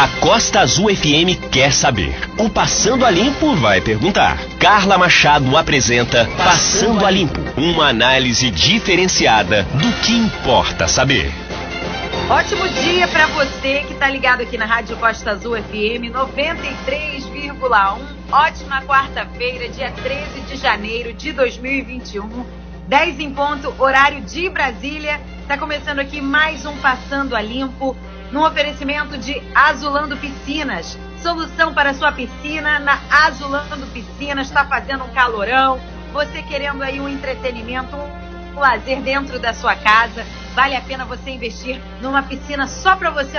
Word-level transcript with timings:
A 0.00 0.08
Costa 0.18 0.60
Azul 0.60 0.88
FM 0.88 1.50
quer 1.50 1.74
saber. 1.74 2.16
O 2.38 2.48
Passando 2.48 3.04
a 3.04 3.10
Limpo 3.10 3.54
vai 3.56 3.82
perguntar. 3.82 4.38
Carla 4.58 4.96
Machado 4.96 5.54
apresenta 5.58 6.26
Passando 6.38 7.04
a 7.04 7.10
Limpo, 7.10 7.38
uma 7.54 7.88
análise 7.88 8.50
diferenciada 8.50 9.64
do 9.64 9.92
que 10.00 10.12
importa 10.12 10.88
saber. 10.88 11.30
Ótimo 12.30 12.66
dia 12.82 13.06
para 13.08 13.26
você 13.26 13.84
que 13.86 13.92
está 13.92 14.08
ligado 14.08 14.40
aqui 14.40 14.56
na 14.56 14.64
Rádio 14.64 14.96
Costa 14.96 15.32
Azul 15.32 15.54
FM 15.58 16.08
93,1. 16.10 17.98
Ótima 18.32 18.80
quarta-feira, 18.80 19.68
dia 19.68 19.90
13 19.90 20.40
de 20.48 20.56
janeiro 20.56 21.12
de 21.12 21.30
2021. 21.30 22.46
10 22.88 23.20
em 23.20 23.34
ponto, 23.34 23.74
horário 23.78 24.22
de 24.22 24.48
Brasília. 24.48 25.20
Está 25.42 25.58
começando 25.58 25.98
aqui 25.98 26.22
mais 26.22 26.64
um 26.64 26.74
Passando 26.78 27.36
a 27.36 27.42
Limpo 27.42 27.94
no 28.32 28.46
oferecimento 28.46 29.18
de 29.18 29.42
Azulando 29.54 30.16
Piscinas. 30.16 30.98
Solução 31.22 31.74
para 31.74 31.94
sua 31.94 32.12
piscina 32.12 32.78
na 32.78 32.98
Azulando 33.10 33.86
Piscinas. 33.88 34.48
Está 34.48 34.64
fazendo 34.64 35.04
um 35.04 35.10
calorão. 35.10 35.80
Você 36.12 36.42
querendo 36.42 36.82
aí 36.82 37.00
um 37.00 37.08
entretenimento, 37.08 37.94
um 37.96 38.58
lazer 38.58 39.00
dentro 39.00 39.38
da 39.38 39.52
sua 39.52 39.76
casa. 39.76 40.24
Vale 40.54 40.74
a 40.74 40.80
pena 40.80 41.04
você 41.04 41.30
investir 41.30 41.80
numa 42.00 42.22
piscina 42.22 42.66
só 42.66 42.96
para 42.96 43.10
você, 43.10 43.38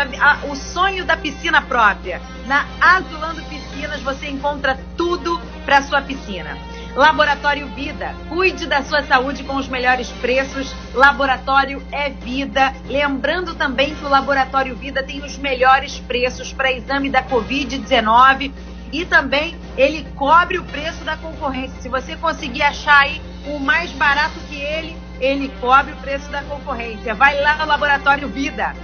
o 0.49 0.55
sonho 0.55 1.05
da 1.05 1.17
piscina 1.17 1.61
própria. 1.61 2.21
Na 2.47 2.65
Azulando 2.79 3.43
Piscinas 3.43 4.01
você 4.01 4.29
encontra 4.29 4.79
tudo 4.95 5.39
para 5.65 5.81
sua 5.81 6.01
piscina. 6.01 6.57
Laboratório 6.95 7.67
Vida. 7.67 8.13
Cuide 8.27 8.67
da 8.67 8.83
sua 8.83 9.03
saúde 9.03 9.43
com 9.43 9.55
os 9.55 9.67
melhores 9.67 10.09
preços. 10.09 10.73
Laboratório 10.93 11.81
é 11.91 12.09
vida. 12.09 12.73
Lembrando 12.85 13.55
também 13.55 13.95
que 13.95 14.03
o 14.03 14.09
Laboratório 14.09 14.75
Vida 14.75 15.01
tem 15.01 15.23
os 15.23 15.37
melhores 15.37 15.99
preços 15.99 16.51
para 16.51 16.71
exame 16.71 17.09
da 17.09 17.23
Covid-19 17.23 18.51
e 18.91 19.05
também 19.05 19.55
ele 19.77 20.05
cobre 20.15 20.57
o 20.57 20.63
preço 20.63 21.03
da 21.05 21.15
concorrência. 21.15 21.81
Se 21.81 21.87
você 21.87 22.15
conseguir 22.17 22.63
achar 22.63 23.03
aí 23.03 23.21
o 23.47 23.57
mais 23.57 23.91
barato 23.91 24.37
que 24.49 24.59
ele, 24.59 24.97
ele 25.19 25.49
cobre 25.61 25.93
o 25.93 25.97
preço 25.97 26.29
da 26.29 26.41
concorrência. 26.43 27.15
Vai 27.15 27.39
lá 27.39 27.55
no 27.57 27.65
Laboratório 27.65 28.27
Vida 28.27 28.75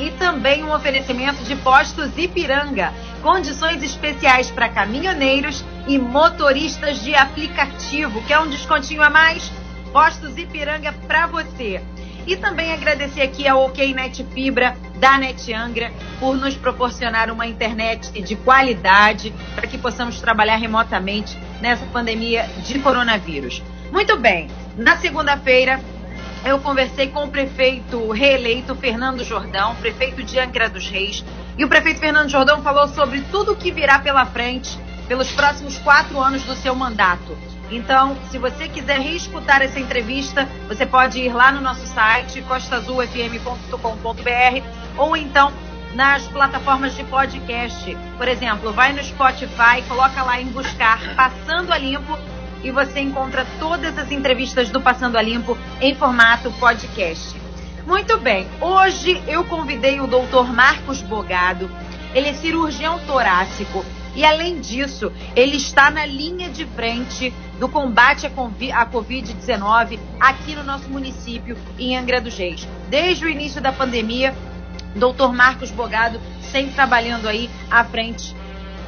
e 0.00 0.10
também 0.12 0.64
um 0.64 0.72
oferecimento 0.72 1.44
de 1.44 1.54
postos 1.56 2.16
Ipiranga, 2.16 2.92
condições 3.22 3.82
especiais 3.82 4.50
para 4.50 4.68
caminhoneiros 4.68 5.62
e 5.86 5.98
motoristas 5.98 7.02
de 7.02 7.14
aplicativo. 7.14 8.22
Quer 8.24 8.38
um 8.38 8.48
descontinho 8.48 9.02
a 9.02 9.10
mais? 9.10 9.52
Postos 9.92 10.38
Ipiranga 10.38 10.92
para 11.06 11.26
você. 11.26 11.82
E 12.26 12.36
também 12.36 12.72
agradecer 12.72 13.22
aqui 13.22 13.46
ao 13.46 13.66
OK 13.66 13.92
Net 13.92 14.24
Fibra 14.32 14.76
da 14.96 15.18
Net 15.18 15.52
Angra 15.52 15.92
por 16.18 16.36
nos 16.36 16.54
proporcionar 16.54 17.30
uma 17.30 17.46
internet 17.46 18.22
de 18.22 18.36
qualidade 18.36 19.34
para 19.54 19.66
que 19.66 19.76
possamos 19.76 20.20
trabalhar 20.20 20.56
remotamente 20.56 21.36
nessa 21.60 21.84
pandemia 21.86 22.44
de 22.64 22.78
coronavírus. 22.78 23.62
Muito 23.90 24.16
bem, 24.16 24.48
na 24.76 24.96
segunda-feira 24.98 25.80
eu 26.44 26.58
conversei 26.58 27.08
com 27.08 27.24
o 27.24 27.28
prefeito 27.28 28.10
reeleito 28.10 28.74
Fernando 28.74 29.24
Jordão, 29.24 29.74
prefeito 29.76 30.22
de 30.22 30.38
Angra 30.38 30.68
dos 30.68 30.88
Reis, 30.88 31.24
e 31.56 31.64
o 31.64 31.68
prefeito 31.68 32.00
Fernando 32.00 32.30
Jordão 32.30 32.62
falou 32.62 32.88
sobre 32.88 33.20
tudo 33.30 33.52
o 33.52 33.56
que 33.56 33.70
virá 33.70 33.98
pela 33.98 34.26
frente 34.26 34.78
pelos 35.10 35.30
próximos 35.32 35.76
quatro 35.78 36.20
anos 36.20 36.44
do 36.44 36.54
seu 36.54 36.72
mandato. 36.72 37.36
Então, 37.68 38.16
se 38.30 38.38
você 38.38 38.68
quiser 38.68 39.00
reescutar 39.00 39.60
essa 39.60 39.80
entrevista, 39.80 40.48
você 40.68 40.86
pode 40.86 41.18
ir 41.18 41.32
lá 41.32 41.50
no 41.50 41.60
nosso 41.60 41.84
site, 41.88 42.40
costaazulfm.com.br, 42.42 44.62
ou 44.96 45.16
então 45.16 45.52
nas 45.94 46.28
plataformas 46.28 46.94
de 46.94 47.02
podcast. 47.02 47.96
Por 48.16 48.28
exemplo, 48.28 48.72
vai 48.72 48.92
no 48.92 49.02
Spotify, 49.02 49.82
coloca 49.88 50.22
lá 50.22 50.40
em 50.40 50.46
buscar 50.46 51.00
Passando 51.16 51.72
a 51.72 51.78
Limpo 51.78 52.16
e 52.62 52.70
você 52.70 53.00
encontra 53.00 53.46
todas 53.58 53.96
as 53.98 54.10
entrevistas 54.10 54.70
do 54.70 54.80
Passando 54.80 55.16
a 55.16 55.22
Limpo 55.22 55.56
em 55.80 55.94
formato 55.94 56.50
podcast. 56.52 57.38
Muito 57.86 58.18
bem, 58.18 58.46
hoje 58.60 59.22
eu 59.26 59.44
convidei 59.44 60.00
o 60.00 60.06
Dr. 60.06 60.52
Marcos 60.52 61.02
Bogado. 61.02 61.70
Ele 62.14 62.28
é 62.28 62.34
cirurgião 62.34 62.98
torácico 63.06 63.84
e, 64.14 64.24
além 64.24 64.60
disso, 64.60 65.12
ele 65.36 65.56
está 65.56 65.90
na 65.90 66.04
linha 66.04 66.48
de 66.48 66.66
frente 66.66 67.32
do 67.58 67.68
combate 67.68 68.26
à 68.26 68.86
Covid-19 68.86 69.98
aqui 70.18 70.54
no 70.54 70.64
nosso 70.64 70.88
município, 70.88 71.56
em 71.78 71.96
Angra 71.96 72.20
dos 72.20 72.36
Reis. 72.36 72.66
Desde 72.88 73.24
o 73.24 73.28
início 73.28 73.60
da 73.60 73.72
pandemia, 73.72 74.34
Dr. 74.94 75.32
Marcos 75.32 75.70
Bogado 75.70 76.20
sempre 76.50 76.72
trabalhando 76.72 77.28
aí 77.28 77.48
à 77.70 77.84
frente 77.84 78.34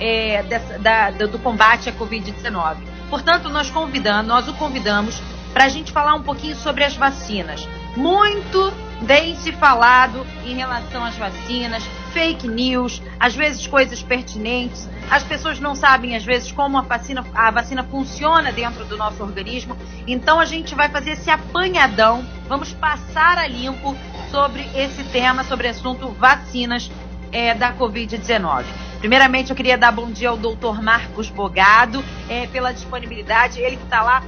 é, 0.00 0.43
dessa, 0.43 0.78
da, 0.78 1.10
do 1.10 1.39
combate 1.39 1.89
à 1.89 1.93
Covid-19. 1.93 2.91
Portanto, 3.12 3.50
nós 3.50 3.71
convidamos, 3.71 4.27
nós 4.27 4.49
o 4.49 4.55
convidamos 4.55 5.21
para 5.53 5.65
a 5.65 5.69
gente 5.69 5.93
falar 5.93 6.15
um 6.15 6.23
pouquinho 6.23 6.56
sobre 6.56 6.83
as 6.83 6.97
vacinas. 6.97 7.69
Muito 7.95 8.73
bem 9.03 9.37
se 9.37 9.53
falado 9.53 10.27
em 10.47 10.55
relação 10.55 11.05
às 11.05 11.15
vacinas, 11.19 11.84
fake 12.15 12.49
news, 12.49 13.03
às 13.21 13.34
vezes 13.34 13.67
coisas 13.67 14.03
pertinentes. 14.03 14.89
As 15.11 15.22
pessoas 15.22 15.61
não 15.61 15.75
sabem, 15.75 16.17
às 16.17 16.25
vezes, 16.25 16.51
como 16.53 16.78
a 16.78 16.81
vacina, 16.81 17.22
a 17.34 17.51
vacina 17.51 17.84
funciona 17.84 18.51
dentro 18.51 18.87
do 18.87 18.97
nosso 18.97 19.22
organismo. 19.22 19.77
Então 20.06 20.41
a 20.41 20.47
gente 20.47 20.75
vai 20.75 20.89
fazer 20.89 21.11
esse 21.11 21.28
apanhadão, 21.28 22.25
vamos 22.49 22.72
passar 22.72 23.37
a 23.37 23.47
limpo 23.47 23.95
sobre 24.31 24.67
esse 24.75 25.05
tema, 25.05 25.45
sobre 25.45 25.67
o 25.67 25.71
assunto 25.71 26.09
vacinas 26.12 26.91
é, 27.31 27.53
da 27.53 27.75
Covid-19. 27.75 28.65
Primeiramente, 29.03 29.51
eu 29.51 29.57
queria 29.57 29.77
dar 29.77 29.91
bom 29.91 30.13
dia 30.13 30.29
ao 30.29 30.37
doutor 30.37 30.81
Marcos 30.81 31.29
Bogado, 31.29 32.05
é, 32.29 32.47
pela 32.47 32.71
disponibilidade. 32.71 33.59
Ele 33.59 33.77
que 33.77 33.83
está 33.83 34.01
lá 34.01 34.23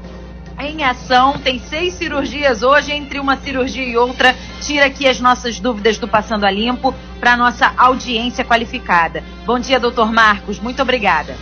em 0.59 0.83
ação, 0.83 1.39
tem 1.39 1.61
seis 1.61 1.95
cirurgias 1.95 2.65
hoje, 2.65 2.91
entre 2.91 3.21
uma 3.21 3.37
cirurgia 3.37 3.85
e 3.85 3.97
outra, 3.97 4.35
tira 4.61 4.87
aqui 4.87 5.07
as 5.07 5.21
nossas 5.21 5.61
dúvidas 5.61 5.97
do 5.97 6.09
Passando 6.09 6.45
a 6.45 6.51
Limpo 6.51 6.93
para 7.21 7.35
a 7.35 7.37
nossa 7.37 7.73
audiência 7.77 8.45
qualificada. 8.45 9.23
Bom 9.47 9.61
dia, 9.61 9.79
doutor 9.79 10.13
Marcos, 10.13 10.59
muito 10.59 10.83
obrigada. 10.83 11.37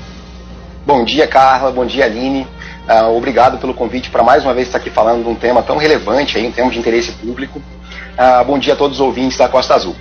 Bom 0.84 1.02
dia, 1.02 1.26
Carla, 1.26 1.72
bom 1.72 1.86
dia, 1.86 2.04
Aline. 2.04 2.46
Uh, 2.86 3.16
obrigado 3.16 3.56
pelo 3.56 3.72
convite 3.72 4.10
para 4.10 4.22
mais 4.22 4.44
uma 4.44 4.52
vez 4.52 4.66
estar 4.66 4.76
aqui 4.76 4.90
falando 4.90 5.22
de 5.22 5.30
um 5.30 5.34
tema 5.34 5.62
tão 5.62 5.78
relevante 5.78 6.36
aí, 6.36 6.46
um 6.46 6.52
tema 6.52 6.70
de 6.70 6.78
interesse 6.78 7.12
público. 7.12 7.60
Uh, 7.60 8.44
bom 8.44 8.58
dia 8.58 8.74
a 8.74 8.76
todos 8.76 8.98
os 8.98 9.00
ouvintes 9.00 9.38
da 9.38 9.48
Costa 9.48 9.74
Azul. 9.74 9.96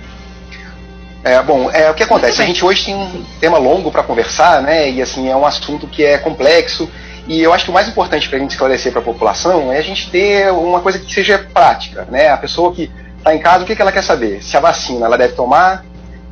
É, 1.24 1.40
bom, 1.40 1.70
é, 1.70 1.88
o 1.88 1.94
que 1.94 2.02
acontece? 2.02 2.42
A 2.42 2.44
gente 2.44 2.64
hoje 2.64 2.86
tem 2.86 2.94
um 2.96 3.24
tema 3.40 3.56
longo 3.56 3.92
para 3.92 4.02
conversar, 4.02 4.60
né? 4.60 4.90
E 4.90 5.00
assim, 5.00 5.28
é 5.28 5.36
um 5.36 5.46
assunto 5.46 5.86
que 5.86 6.04
é 6.04 6.18
complexo. 6.18 6.90
E 7.28 7.40
eu 7.40 7.54
acho 7.54 7.64
que 7.64 7.70
o 7.70 7.74
mais 7.74 7.86
importante 7.86 8.28
para 8.28 8.38
a 8.38 8.40
gente 8.40 8.50
esclarecer 8.50 8.90
para 8.90 9.00
a 9.00 9.04
população 9.04 9.72
é 9.72 9.78
a 9.78 9.82
gente 9.82 10.10
ter 10.10 10.50
uma 10.52 10.80
coisa 10.80 10.98
que 10.98 11.12
seja 11.12 11.38
prática, 11.54 12.06
né? 12.10 12.30
A 12.30 12.36
pessoa 12.36 12.72
que 12.72 12.90
está 13.16 13.32
em 13.32 13.38
casa, 13.38 13.62
o 13.62 13.66
que, 13.66 13.76
que 13.76 13.82
ela 13.82 13.92
quer 13.92 14.02
saber? 14.02 14.42
Se 14.42 14.56
a 14.56 14.60
vacina 14.60 15.06
ela 15.06 15.16
deve 15.16 15.34
tomar, 15.34 15.84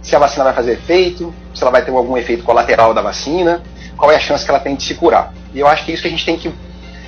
se 0.02 0.16
a 0.16 0.18
vacina 0.18 0.42
vai 0.42 0.52
fazer 0.52 0.72
efeito, 0.72 1.32
se 1.54 1.62
ela 1.62 1.70
vai 1.70 1.82
ter 1.82 1.92
algum 1.92 2.16
efeito 2.16 2.42
colateral 2.42 2.92
da 2.92 3.00
vacina, 3.00 3.62
qual 3.96 4.10
é 4.10 4.16
a 4.16 4.20
chance 4.20 4.44
que 4.44 4.50
ela 4.50 4.58
tem 4.58 4.74
de 4.74 4.82
se 4.82 4.94
curar. 4.94 5.32
E 5.54 5.60
eu 5.60 5.68
acho 5.68 5.84
que 5.84 5.92
é 5.92 5.94
isso 5.94 6.02
que 6.02 6.08
a 6.08 6.10
gente 6.10 6.24
tem 6.24 6.36
que 6.36 6.52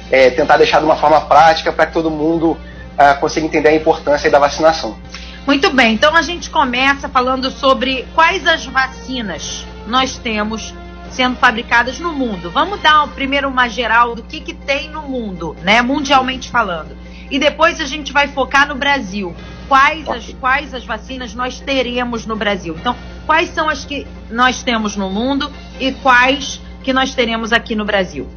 é, 0.09 0.31
tentar 0.31 0.57
deixar 0.57 0.79
de 0.79 0.85
uma 0.85 0.97
forma 0.97 1.21
prática 1.23 1.73
para 1.73 1.87
que 1.87 1.93
todo 1.93 2.11
mundo 2.11 2.53
uh, 2.53 3.19
consiga 3.19 3.47
entender 3.47 3.71
a 3.71 3.75
importância 3.75 4.31
da 4.31 4.39
vacinação. 4.39 4.97
Muito 5.47 5.71
bem, 5.71 5.95
então 5.95 6.15
a 6.15 6.23
gente 6.23 6.51
começa 6.51 7.09
falando 7.09 7.51
sobre 7.51 8.07
quais 8.15 8.47
as 8.47 8.65
vacinas 8.65 9.67
nós 9.87 10.17
temos 10.17 10.73
sendo 11.11 11.37
fabricadas 11.37 11.99
no 11.99 12.13
mundo. 12.13 12.51
Vamos 12.51 12.81
dar 12.81 13.07
primeiro 13.09 13.49
uma 13.49 13.69
geral 13.69 14.15
do 14.15 14.23
que, 14.23 14.41
que 14.41 14.55
tem 14.55 14.89
no 14.89 15.03
mundo, 15.03 15.57
né, 15.63 15.83
mundialmente 15.83 16.51
falando. 16.51 16.97
E 17.31 17.39
depois 17.39 17.81
a 17.81 17.87
gente 17.87 18.13
vai 18.13 18.29
focar 18.29 18.69
no 18.69 18.75
Brasil. 18.75 19.35
Quais 19.69 20.09
as, 20.09 20.35
quais 20.35 20.75
as 20.75 20.85
vacinas 20.85 21.35
nós 21.35 21.59
teremos 21.59 22.27
no 22.27 22.37
Brasil? 22.37 22.77
Então, 22.79 22.95
quais 23.27 23.53
são 23.55 23.69
as 23.69 23.85
que 23.85 24.07
nós 24.31 24.63
temos 24.63 24.97
no 24.97 25.11
mundo 25.11 25.51
e 25.81 25.93
quais 25.93 26.61
que 26.83 26.93
nós 26.93 27.15
teremos 27.15 27.53
aqui 27.53 27.75
no 27.75 27.85
Brasil? 27.85 28.29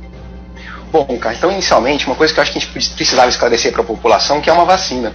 Bom, 0.92 1.06
cara, 1.20 1.36
então 1.36 1.52
inicialmente, 1.52 2.08
uma 2.08 2.16
coisa 2.16 2.34
que 2.34 2.40
eu 2.40 2.42
acho 2.42 2.54
que 2.54 2.58
a 2.58 2.62
gente 2.62 2.72
precisava 2.72 3.28
esclarecer 3.28 3.74
para 3.74 3.82
a 3.82 3.86
população, 3.86 4.40
que 4.40 4.50
é 4.50 4.54
uma 4.54 4.64
vacina. 4.64 5.14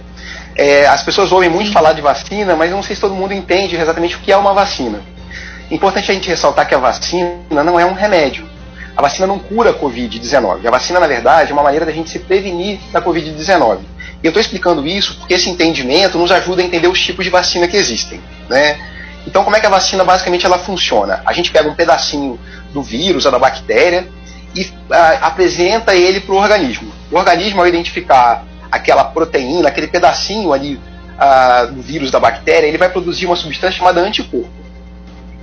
É, 0.61 0.85
as 0.85 1.01
pessoas 1.01 1.31
ouvem 1.31 1.49
muito 1.49 1.71
falar 1.71 1.93
de 1.93 2.01
vacina, 2.01 2.55
mas 2.55 2.69
não 2.69 2.83
sei 2.83 2.95
se 2.95 3.01
todo 3.01 3.15
mundo 3.15 3.33
entende 3.33 3.75
exatamente 3.75 4.15
o 4.15 4.19
que 4.19 4.31
é 4.31 4.37
uma 4.37 4.53
vacina. 4.53 5.01
Importante 5.71 6.11
a 6.11 6.13
gente 6.13 6.29
ressaltar 6.29 6.67
que 6.67 6.75
a 6.75 6.77
vacina 6.77 7.39
não 7.49 7.79
é 7.79 7.83
um 7.83 7.93
remédio. 7.93 8.47
A 8.95 9.01
vacina 9.01 9.25
não 9.25 9.39
cura 9.39 9.71
a 9.71 9.73
Covid-19. 9.73 10.63
A 10.67 10.69
vacina, 10.69 10.99
na 10.99 11.07
verdade, 11.07 11.49
é 11.49 11.53
uma 11.53 11.63
maneira 11.63 11.83
da 11.83 11.91
gente 11.91 12.11
se 12.11 12.19
prevenir 12.19 12.77
da 12.91 13.01
Covid-19. 13.01 13.79
E 14.21 14.27
eu 14.27 14.29
estou 14.29 14.39
explicando 14.39 14.85
isso 14.85 15.15
porque 15.17 15.33
esse 15.33 15.49
entendimento 15.49 16.19
nos 16.19 16.31
ajuda 16.31 16.61
a 16.61 16.65
entender 16.65 16.87
os 16.87 17.01
tipos 17.01 17.25
de 17.25 17.31
vacina 17.31 17.67
que 17.67 17.75
existem. 17.75 18.21
Né? 18.47 18.79
Então, 19.25 19.43
como 19.43 19.55
é 19.55 19.59
que 19.59 19.65
a 19.65 19.69
vacina 19.69 20.03
basicamente 20.03 20.45
ela 20.45 20.59
funciona? 20.59 21.23
A 21.25 21.33
gente 21.33 21.49
pega 21.49 21.67
um 21.67 21.73
pedacinho 21.73 22.39
do 22.71 22.83
vírus 22.83 23.25
ou 23.25 23.31
da 23.31 23.39
bactéria 23.39 24.07
e 24.55 24.71
a, 24.91 25.25
apresenta 25.25 25.95
ele 25.95 26.19
para 26.19 26.35
o 26.35 26.37
organismo. 26.37 26.93
O 27.11 27.17
organismo, 27.17 27.61
ao 27.61 27.67
identificar 27.67 28.45
aquela 28.71 29.03
proteína, 29.03 29.67
aquele 29.67 29.87
pedacinho 29.87 30.53
ali 30.53 30.75
uh, 30.75 31.71
do 31.71 31.81
vírus 31.81 32.09
da 32.09 32.19
bactéria, 32.19 32.67
ele 32.67 32.77
vai 32.77 32.89
produzir 32.89 33.25
uma 33.25 33.35
substância 33.35 33.77
chamada 33.77 34.01
anticorpo. 34.01 34.49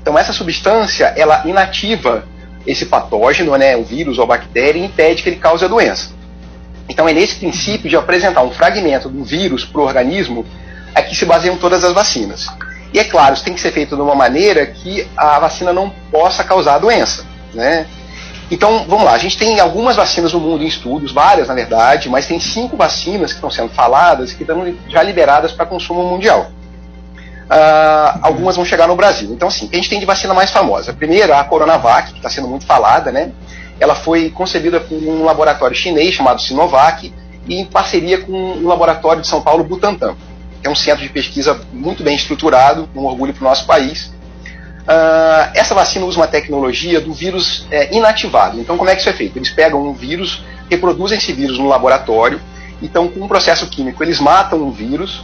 Então 0.01 0.19
essa 0.19 0.33
substância, 0.33 1.13
ela 1.17 1.43
inativa 1.45 2.25
esse 2.67 2.87
patógeno, 2.87 3.57
né, 3.57 3.77
o 3.77 3.85
vírus 3.85 4.19
ou 4.19 4.25
a 4.25 4.27
bactéria, 4.27 4.81
e 4.81 4.85
impede 4.85 5.23
que 5.23 5.29
ele 5.29 5.37
cause 5.37 5.65
a 5.65 5.69
doença. 5.69 6.11
Então 6.89 7.09
é 7.09 7.13
nesse 7.13 7.37
princípio 7.37 7.89
de 7.89 7.97
apresentar 7.97 8.43
um 8.43 8.51
fragmento 8.51 9.09
do 9.09 9.23
vírus 9.23 9.65
para 9.65 9.81
o 9.81 9.85
organismo 9.85 10.45
é 10.95 11.03
que 11.03 11.15
se 11.15 11.25
baseiam 11.25 11.57
todas 11.57 11.85
as 11.85 11.93
vacinas. 11.93 12.47
E 12.93 12.99
é 12.99 13.05
claro, 13.05 13.35
isso 13.35 13.45
tem 13.45 13.55
que 13.55 13.61
ser 13.61 13.73
feito 13.73 13.95
de 13.95 14.03
uma 14.03 14.15
maneira 14.15 14.65
que 14.67 15.07
a 15.17 15.39
vacina 15.39 15.73
não 15.73 15.91
possa 16.11 16.43
causar 16.43 16.77
a 16.77 16.79
doença. 16.79 17.27
Né? 17.53 17.87
Então, 18.51 18.87
vamos 18.89 19.05
lá, 19.05 19.13
a 19.13 19.19
gente 19.19 19.37
tem 19.37 19.61
algumas 19.61 19.97
vacinas 19.97 20.33
no 20.33 20.41
mundo 20.41 20.65
em 20.65 20.67
estudos, 20.67 21.13
várias 21.13 21.49
na 21.49 21.55
verdade, 21.55 22.09
mas 22.09 22.27
tem 22.27 22.41
cinco 22.41 22.77
vacinas 22.77 23.33
que 23.33 23.37
estão 23.37 23.51
sendo 23.51 23.69
faladas 23.71 24.33
que 24.33 24.43
estão 24.43 24.75
já 24.89 25.03
liberadas 25.03 25.53
para 25.53 25.67
consumo 25.67 26.03
mundial. 26.03 26.51
Uh, 27.49 28.19
algumas 28.23 28.57
vão 28.57 28.65
chegar 28.65 28.87
no 28.87 28.97
Brasil. 28.97 29.33
Então, 29.33 29.49
assim, 29.49 29.69
a 29.73 29.77
gente 29.77 29.89
tem 29.89 30.01
de 30.01 30.07
vacina 30.07 30.35
mais 30.35 30.51
famosa. 30.51 30.91
A 30.91 30.95
primeira, 30.95 31.39
a 31.39 31.45
Coronavac, 31.45 32.11
que 32.13 32.19
está 32.19 32.29
sendo 32.29 32.49
muito 32.49 32.67
falada, 32.67 33.11
né? 33.11 33.33
Ela 33.81 33.95
foi 33.95 34.31
concebida 34.31 34.81
por 34.81 34.97
um 34.97 35.25
laboratório 35.25 35.75
chinês 35.75 36.15
chamado 36.15 36.41
Sinovac 36.43 37.13
e 37.47 37.61
em 37.61 37.65
parceria 37.65 38.19
com 38.19 38.33
um 38.33 38.67
laboratório 38.67 39.23
de 39.23 39.29
São 39.29 39.41
Paulo, 39.41 39.65
Butantan, 39.65 40.15
que 40.61 40.69
é 40.69 40.71
um 40.71 40.75
centro 40.75 41.03
de 41.03 41.09
pesquisa 41.09 41.59
muito 41.73 42.03
bem 42.03 42.15
estruturado, 42.15 42.89
um 42.95 43.05
orgulho 43.05 43.33
para 43.33 43.47
o 43.47 43.49
nosso 43.49 43.67
país. 43.67 44.13
Uh, 44.89 45.38
essa 45.55 45.75
vacina 45.75 46.05
usa 46.05 46.19
uma 46.19 46.27
tecnologia 46.27 47.01
do 47.01 47.13
vírus 47.13 47.67
é, 47.71 47.95
inativado. 47.95 48.61
Então, 48.61 48.77
como 48.77 48.91
é 48.91 48.95
que 48.95 49.01
isso 49.01 49.11
é 49.11 49.13
feito? 49.13 49.37
Eles 49.37 49.51
pegam 49.51 49.83
um 49.83 49.93
vírus, 49.93 50.43
reproduzem 50.71 51.19
esse 51.19 51.33
vírus 51.33 51.59
no 51.59 51.69
laboratório, 51.69 52.41
então, 52.83 53.09
com 53.09 53.25
um 53.25 53.29
processo 53.29 53.67
químico, 53.67 54.03
eles 54.03 54.21
matam 54.21 54.63
o 54.63 54.71
vírus, 54.71 55.23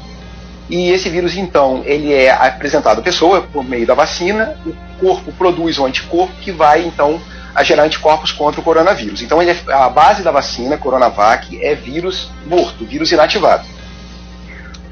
e 0.68 0.90
esse 0.90 1.08
vírus, 1.08 1.36
então, 1.36 1.82
ele 1.84 2.12
é 2.12 2.30
apresentado 2.30 2.98
à 2.98 3.02
pessoa 3.02 3.42
por 3.42 3.62
meio 3.62 3.86
da 3.86 3.94
vacina, 3.94 4.56
o 4.66 4.74
corpo 4.98 5.30
produz 5.32 5.78
um 5.78 5.86
anticorpo 5.86 6.34
que 6.40 6.50
vai, 6.50 6.84
então, 6.84 7.20
a 7.54 7.62
gerar 7.62 7.84
anticorpos 7.84 8.32
contra 8.32 8.60
o 8.60 8.64
coronavírus. 8.64 9.22
Então, 9.22 9.40
é, 9.40 9.56
a 9.68 9.88
base 9.88 10.22
da 10.22 10.32
vacina, 10.32 10.76
Coronavac, 10.76 11.62
é 11.62 11.74
vírus 11.74 12.28
morto, 12.46 12.84
vírus 12.84 13.12
inativado. 13.12 13.64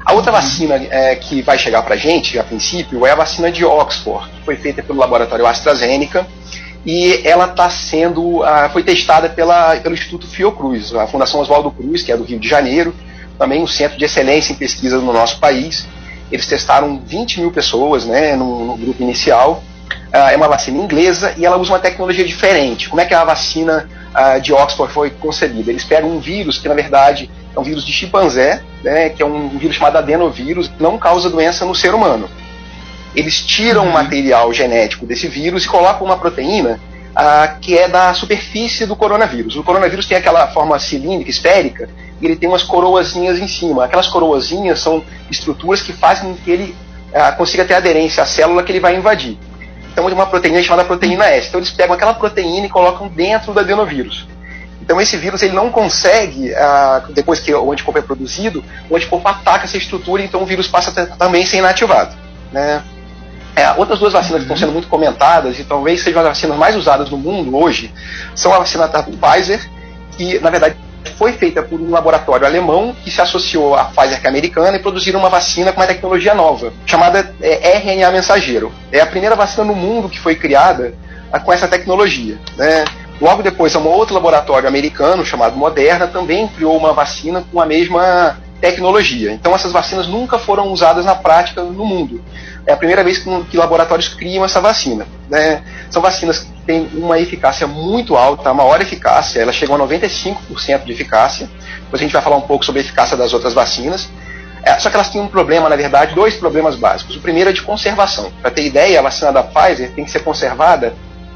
A 0.05 0.13
outra 0.13 0.31
vacina 0.31 0.75
é, 0.75 1.15
que 1.15 1.41
vai 1.41 1.57
chegar 1.57 1.81
para 1.81 1.95
a 1.95 1.97
gente, 1.97 2.37
a 2.37 2.43
princípio, 2.43 3.05
é 3.05 3.11
a 3.11 3.15
vacina 3.15 3.51
de 3.51 3.63
Oxford, 3.63 4.29
que 4.29 4.45
foi 4.45 4.55
feita 4.57 4.83
pelo 4.83 4.99
laboratório 4.99 5.45
AstraZeneca 5.45 6.27
e 6.85 7.21
ela 7.25 7.45
está 7.45 7.69
sendo, 7.69 8.41
uh, 8.41 8.69
foi 8.71 8.83
testada 8.83 9.29
pela, 9.29 9.77
pelo 9.77 9.93
Instituto 9.93 10.27
Fiocruz, 10.27 10.93
a 10.93 11.07
Fundação 11.07 11.39
Oswaldo 11.39 11.71
Cruz, 11.71 12.03
que 12.03 12.11
é 12.11 12.17
do 12.17 12.23
Rio 12.23 12.37
de 12.37 12.47
Janeiro, 12.47 12.93
também 13.39 13.61
um 13.63 13.67
centro 13.67 13.97
de 13.97 14.03
excelência 14.03 14.51
em 14.51 14.55
pesquisa 14.55 14.97
no 14.97 15.13
nosso 15.13 15.39
país. 15.39 15.87
Eles 16.29 16.45
testaram 16.45 16.99
20 16.99 17.39
mil 17.39 17.51
pessoas 17.51 18.05
né, 18.05 18.35
no, 18.35 18.65
no 18.65 18.77
grupo 18.77 19.01
inicial. 19.01 19.63
Uh, 20.13 20.29
é 20.31 20.35
uma 20.35 20.49
vacina 20.49 20.77
inglesa 20.77 21.33
e 21.37 21.45
ela 21.45 21.57
usa 21.57 21.71
uma 21.71 21.79
tecnologia 21.79 22.25
diferente. 22.25 22.89
Como 22.89 23.01
é 23.01 23.05
que 23.05 23.13
a 23.13 23.23
vacina 23.23 23.89
uh, 24.15 24.41
de 24.41 24.53
Oxford 24.53 24.93
foi 24.93 25.09
concebida? 25.09 25.71
Eles 25.71 25.83
pegam 25.83 26.09
um 26.09 26.19
vírus 26.19 26.57
que, 26.57 26.67
na 26.67 26.73
verdade, 26.73 27.29
é 27.55 27.59
um 27.59 27.63
vírus 27.63 27.85
de 27.85 27.91
chimpanzé, 27.91 28.61
né, 28.83 29.09
que 29.09 29.21
é 29.21 29.25
um 29.25 29.49
vírus 29.49 29.75
chamado 29.75 29.97
adenovírus, 29.97 30.67
que 30.67 30.81
não 30.81 30.97
causa 30.97 31.29
doença 31.29 31.65
no 31.65 31.75
ser 31.75 31.93
humano. 31.93 32.29
Eles 33.15 33.41
tiram 33.41 33.83
o 33.83 33.85
uhum. 33.87 33.91
material 33.91 34.51
genético 34.53 35.05
desse 35.05 35.27
vírus 35.27 35.65
e 35.65 35.67
colocam 35.67 36.05
uma 36.05 36.17
proteína 36.17 36.79
ah, 37.15 37.57
que 37.61 37.77
é 37.77 37.87
da 37.87 38.13
superfície 38.13 38.85
do 38.85 38.95
coronavírus. 38.95 39.55
O 39.55 39.63
coronavírus 39.63 40.07
tem 40.07 40.17
aquela 40.17 40.47
forma 40.47 40.79
cilíndrica, 40.79 41.29
esférica, 41.29 41.89
e 42.19 42.25
ele 42.25 42.35
tem 42.35 42.49
umas 42.49 42.63
coroazinhas 42.63 43.37
em 43.37 43.47
cima. 43.47 43.85
Aquelas 43.85 44.07
coroazinhas 44.07 44.79
são 44.79 45.03
estruturas 45.29 45.81
que 45.81 45.93
fazem 45.93 46.31
com 46.31 46.41
que 46.41 46.49
ele 46.49 46.75
ah, 47.13 47.31
consiga 47.31 47.65
ter 47.65 47.75
aderência 47.75 48.23
à 48.23 48.25
célula 48.25 48.63
que 48.63 48.71
ele 48.71 48.79
vai 48.79 48.95
invadir. 48.95 49.37
Então, 49.93 50.05
uma 50.07 50.25
proteína 50.25 50.61
chamada 50.61 50.83
proteína 50.83 51.25
S. 51.27 51.47
Então, 51.47 51.59
eles 51.59 51.69
pegam 51.69 51.95
aquela 51.95 52.13
proteína 52.13 52.65
e 52.65 52.69
colocam 52.69 53.07
dentro 53.07 53.53
do 53.53 53.59
adenovírus. 53.59 54.27
Então 54.83 54.99
esse 54.99 55.15
vírus 55.15 55.41
ele 55.41 55.53
não 55.53 55.69
consegue, 55.69 56.53
ah, 56.55 57.03
depois 57.11 57.39
que 57.39 57.53
o 57.53 57.71
anticorpo 57.71 57.99
é 57.99 58.01
produzido, 58.01 58.61
o 58.89 58.97
anticorpo 58.97 59.25
ataca 59.29 59.63
essa 59.63 59.77
estrutura, 59.77 60.21
então 60.21 60.43
o 60.43 60.45
vírus 60.45 60.67
passa 60.67 60.91
a 61.01 61.05
também 61.15 61.45
ser 61.45 61.57
inativado. 61.57 62.13
Né? 62.51 62.83
É, 63.55 63.71
outras 63.73 63.99
duas 63.99 64.11
vacinas 64.11 64.39
que 64.39 64.43
estão 64.43 64.57
sendo 64.57 64.73
muito 64.73 64.89
comentadas 64.89 65.57
e 65.57 65.63
talvez 65.63 66.03
sejam 66.03 66.21
as 66.21 66.27
vacinas 66.27 66.57
mais 66.57 66.75
usadas 66.75 67.09
no 67.09 67.17
mundo 67.17 67.55
hoje 67.55 67.93
são 68.35 68.53
a 68.53 68.59
vacina 68.59 68.87
da 68.87 69.03
Pfizer, 69.03 69.69
que 70.17 70.39
na 70.39 70.49
verdade 70.49 70.75
foi 71.17 71.33
feita 71.33 71.61
por 71.61 71.79
um 71.79 71.89
laboratório 71.89 72.45
alemão 72.45 72.95
que 73.03 73.11
se 73.11 73.21
associou 73.21 73.75
à 73.75 73.85
Pfizer 73.85 74.19
que 74.19 74.27
é 74.27 74.29
americana 74.29 74.77
e 74.77 74.79
produziram 74.79 75.19
uma 75.19 75.29
vacina 75.29 75.71
com 75.71 75.81
uma 75.81 75.87
tecnologia 75.87 76.33
nova, 76.33 76.73
chamada 76.85 77.33
é, 77.41 77.77
RNA 77.77 78.11
mensageiro. 78.11 78.71
É 78.91 78.99
a 78.99 79.05
primeira 79.05 79.35
vacina 79.35 79.63
no 79.63 79.75
mundo 79.75 80.09
que 80.09 80.19
foi 80.19 80.35
criada 80.35 80.93
ah, 81.31 81.39
com 81.39 81.51
essa 81.51 81.67
tecnologia. 81.67 82.37
Né? 82.57 82.85
Logo 83.21 83.43
depois, 83.43 83.75
um 83.75 83.87
outro 83.87 84.13
laboratório 84.13 84.67
americano 84.67 85.25
chamado 85.25 85.55
Moderna 85.55 86.07
também 86.07 86.47
criou 86.47 86.75
uma 86.75 86.93
vacina 86.93 87.43
com 87.51 87.61
a 87.61 87.65
mesma 87.65 88.37
tecnologia. 88.63 89.33
Então, 89.33 89.53
essas 89.53 89.73
vacinas 89.73 90.07
nunca 90.07 90.39
foram 90.39 90.69
usadas 90.69 91.03
na 91.03 91.13
prática 91.13 91.61
no 91.61 91.85
mundo. 91.85 92.23
É 92.65 92.71
a 92.71 92.77
primeira 92.77 93.03
vez 93.03 93.17
que, 93.17 93.57
laboratórios 93.57 94.07
criam 94.07 94.45
essa 94.45 94.61
vacina. 94.61 95.05
Né? 95.29 95.61
São 95.89 96.01
vacinas 96.01 96.39
que 96.39 96.49
têm 96.65 96.89
uma 96.93 97.19
eficácia 97.19 97.67
muito 97.67 98.15
alta, 98.15 98.49
a 98.49 98.53
maior 98.53 98.81
eficácia, 98.81 99.41
ela 99.41 99.51
chegou 99.51 99.75
a 99.75 99.79
95% 99.79 100.85
de 100.85 100.93
eficácia. 100.93 101.49
Depois 101.81 102.01
a 102.01 102.05
gente 102.05 102.13
vai 102.13 102.21
falar 102.21 102.37
um 102.37 102.41
pouco 102.47 102.63
sobre 102.63 102.79
a 102.79 102.85
eficácia 102.85 103.17
das 103.17 103.33
outras 103.33 103.53
vacinas. 103.53 104.07
É, 104.63 104.79
só 104.79 104.89
que 104.89 104.95
elas 104.95 105.09
têm 105.09 105.19
um 105.19 105.27
problema, 105.27 105.67
na 105.67 105.75
verdade, 105.75 106.15
dois 106.15 106.35
problemas 106.35 106.77
básicos. 106.77 107.17
O 107.17 107.19
primeiro 107.19 107.49
é 107.49 107.53
de 107.53 107.61
conservação. 107.61 108.31
Para 108.41 108.49
ter 108.49 108.63
ideia, 108.65 108.97
a 108.97 109.03
vacina 109.03 109.33
da 109.33 109.43
Pfizer 109.43 109.91
tem 109.91 110.05
que 110.05 110.11
ser 110.11 110.19
conservada 110.23 110.93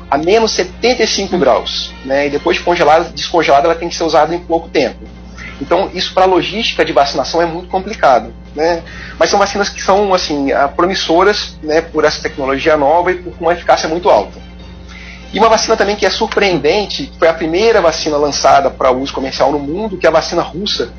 a 0.09 0.17
menos 0.17 0.53
75 0.53 1.37
graus, 1.37 1.93
né? 2.05 2.27
E 2.27 2.29
depois 2.29 2.55
de 2.55 2.63
congelada, 2.63 3.09
descongelada, 3.09 3.67
ela 3.67 3.75
tem 3.75 3.89
que 3.89 3.95
ser 3.95 4.05
usada 4.05 4.33
em 4.33 4.39
pouco 4.39 4.69
tempo. 4.69 5.17
Então, 5.61 5.89
isso 5.93 6.13
para 6.13 6.23
a 6.23 6.27
logística 6.27 6.85
de 6.85 6.93
vacinação 6.93 7.41
é 7.41 7.45
muito 7.45 7.67
complicado, 7.67 8.31
né? 8.55 8.83
Mas 9.17 9.29
são 9.29 9.39
vacinas 9.39 9.69
que 9.69 9.81
são 9.81 10.13
assim 10.13 10.51
ah, 10.51 10.67
promissoras, 10.67 11.57
né? 11.63 11.81
Por 11.81 12.05
essa 12.05 12.21
tecnologia 12.21 12.77
nova 12.77 13.11
e 13.11 13.15
por 13.15 13.33
uma 13.39 13.53
eficácia 13.53 13.89
muito 13.89 14.09
alta. 14.09 14.39
E 15.33 15.39
uma 15.39 15.49
vacina 15.49 15.75
também 15.75 15.95
que 15.95 16.05
é 16.05 16.09
surpreendente, 16.09 17.07
que 17.07 17.17
foi 17.17 17.27
a 17.27 17.33
primeira 17.33 17.81
vacina 17.81 18.17
lançada 18.17 18.69
para 18.69 18.91
uso 18.91 19.11
comercial 19.13 19.51
no 19.51 19.59
mundo, 19.59 19.97
que 19.97 20.05
é 20.05 20.09
a 20.09 20.13
vacina 20.13 20.41
russa, 20.41 20.93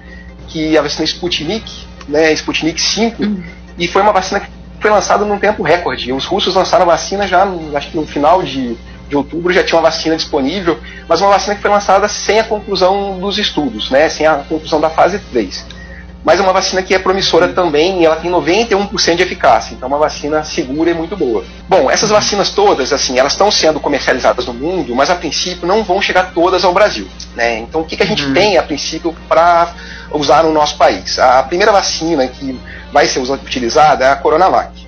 que 0.49 0.77
é 0.77 0.79
a 0.79 0.83
vacina 0.83 1.05
Sputnik, 1.05 1.87
né? 2.09 2.33
Sputnik 2.33 2.81
5, 2.81 3.23
uhum. 3.23 3.43
e 3.79 3.87
foi 3.87 4.03
uma 4.03 4.13
vacina 4.13 4.41
que 4.41 4.49
foi 4.81 4.91
lançada 4.91 5.25
num 5.25 5.39
tempo 5.39 5.63
recorde. 5.63 6.13
Os 6.13 6.25
russos 6.25 6.55
lançaram 6.55 6.83
a 6.83 6.87
vacina 6.87 7.27
já, 7.27 7.47
acho 7.75 7.91
que 7.91 7.97
no 7.97 8.07
final 8.07 8.43
de 8.43 8.77
de 9.09 9.17
outubro 9.17 9.53
já 9.53 9.65
tinha 9.65 9.79
uma 9.79 9.91
vacina 9.91 10.17
disponível, 10.17 10.79
mas 11.09 11.21
uma 11.21 11.31
vacina 11.31 11.57
que 11.57 11.63
foi 11.63 11.71
lançada 11.71 12.09
sem 12.09 12.41
a 12.41 12.45
conclusão 12.45 13.19
dos 13.19 13.39
estudos, 13.39 13.91
né, 13.91 14.09
sem 14.09 14.27
a 14.27 14.35
conclusão 14.37 14.81
da 14.81 14.91
fase 14.91 15.19
3. 15.19 15.79
Mas 16.25 16.41
é 16.41 16.43
uma 16.43 16.53
vacina 16.53 16.83
que 16.83 16.95
é 16.95 16.99
promissora 16.99 17.49
também 17.49 18.03
e 18.03 18.05
ela 18.05 18.17
tem 18.17 18.31
91% 18.31 19.15
de 19.15 19.23
eficácia, 19.23 19.75
então 19.75 19.87
é 19.89 19.93
uma 19.93 19.99
vacina 19.99 20.43
segura 20.43 20.91
e 20.91 20.95
muito 20.95 21.17
boa. 21.17 21.45
Bom, 21.69 21.91
essas 21.91 22.11
vacinas 22.11 22.51
todas, 22.51 22.93
assim, 22.93 23.19
elas 23.19 23.33
estão 23.33 23.51
sendo 23.51 23.81
comercializadas 23.81 24.45
no 24.45 24.53
mundo, 24.53 24.95
mas 24.95 25.11
a 25.11 25.15
princípio 25.15 25.67
não 25.67 25.85
vão 25.85 26.03
chegar 26.03 26.33
todas 26.35 26.65
ao 26.65 26.75
Brasil. 26.75 27.09
Né? 27.35 27.61
Então 27.61 27.81
o 27.81 27.85
que, 27.85 27.97
que 27.97 28.03
a 28.03 28.07
gente 28.07 28.25
uhum. 28.27 28.35
tem 28.35 28.59
a 28.59 28.63
princípio 28.63 29.15
para 29.29 29.73
usar 30.13 30.43
no 30.43 30.53
nosso 30.53 30.77
país? 30.77 31.19
A 31.19 31.43
primeira 31.45 31.73
vacina 31.73 32.27
que 32.27 32.61
vai 32.93 33.07
ser 33.07 33.21
utilizada 33.21 34.05
é 34.05 34.11
a 34.11 34.17
Coronavac. 34.17 34.87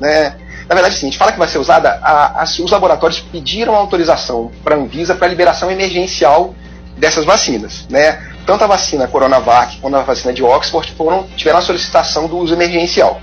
Né? 0.00 0.36
Na 0.68 0.74
verdade, 0.74 0.96
sim, 0.96 1.06
a 1.06 1.10
gente 1.10 1.18
fala 1.18 1.32
que 1.32 1.38
vai 1.38 1.48
ser 1.48 1.58
usada, 1.58 1.98
a, 2.02 2.42
a, 2.42 2.44
os 2.44 2.70
laboratórios 2.70 3.20
pediram 3.20 3.74
autorização 3.74 4.52
para 4.62 4.74
a 4.76 4.78
Anvisa 4.78 5.14
para 5.14 5.26
liberação 5.26 5.70
emergencial 5.70 6.54
dessas 6.94 7.24
vacinas. 7.24 7.86
Né? 7.88 8.20
Tanto 8.44 8.64
a 8.64 8.66
vacina 8.66 9.08
Coronavac 9.08 9.78
quanto 9.78 9.96
a 9.96 10.02
vacina 10.02 10.32
de 10.32 10.42
Oxford 10.42 10.92
foram, 10.92 11.26
tiveram 11.36 11.58
a 11.58 11.62
solicitação 11.62 12.26
do 12.26 12.36
uso 12.36 12.52
emergencial. 12.52 13.18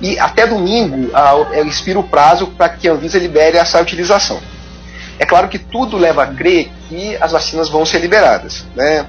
E 0.00 0.18
até 0.18 0.48
domingo 0.48 1.10
a, 1.14 1.60
expira 1.60 2.00
o 2.00 2.02
prazo 2.02 2.48
para 2.48 2.68
que 2.70 2.88
a 2.88 2.92
Anvisa 2.92 3.20
libere 3.20 3.56
essa 3.56 3.80
utilização. 3.80 4.40
É 5.16 5.24
claro 5.24 5.48
que 5.48 5.60
tudo 5.60 5.96
leva 5.96 6.24
a 6.24 6.26
crer 6.26 6.72
que 6.88 7.16
as 7.20 7.30
vacinas 7.30 7.68
vão 7.68 7.86
ser 7.86 8.00
liberadas. 8.00 8.64
Né? 8.74 9.06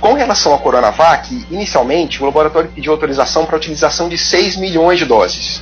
Com 0.00 0.14
relação 0.14 0.54
à 0.54 0.58
Coronavac, 0.58 1.46
inicialmente 1.50 2.22
o 2.22 2.24
laboratório 2.24 2.70
pediu 2.74 2.92
autorização 2.92 3.44
para 3.44 3.56
a 3.56 3.58
utilização 3.58 4.08
de 4.08 4.16
6 4.16 4.56
milhões 4.56 4.98
de 4.98 5.04
doses 5.04 5.60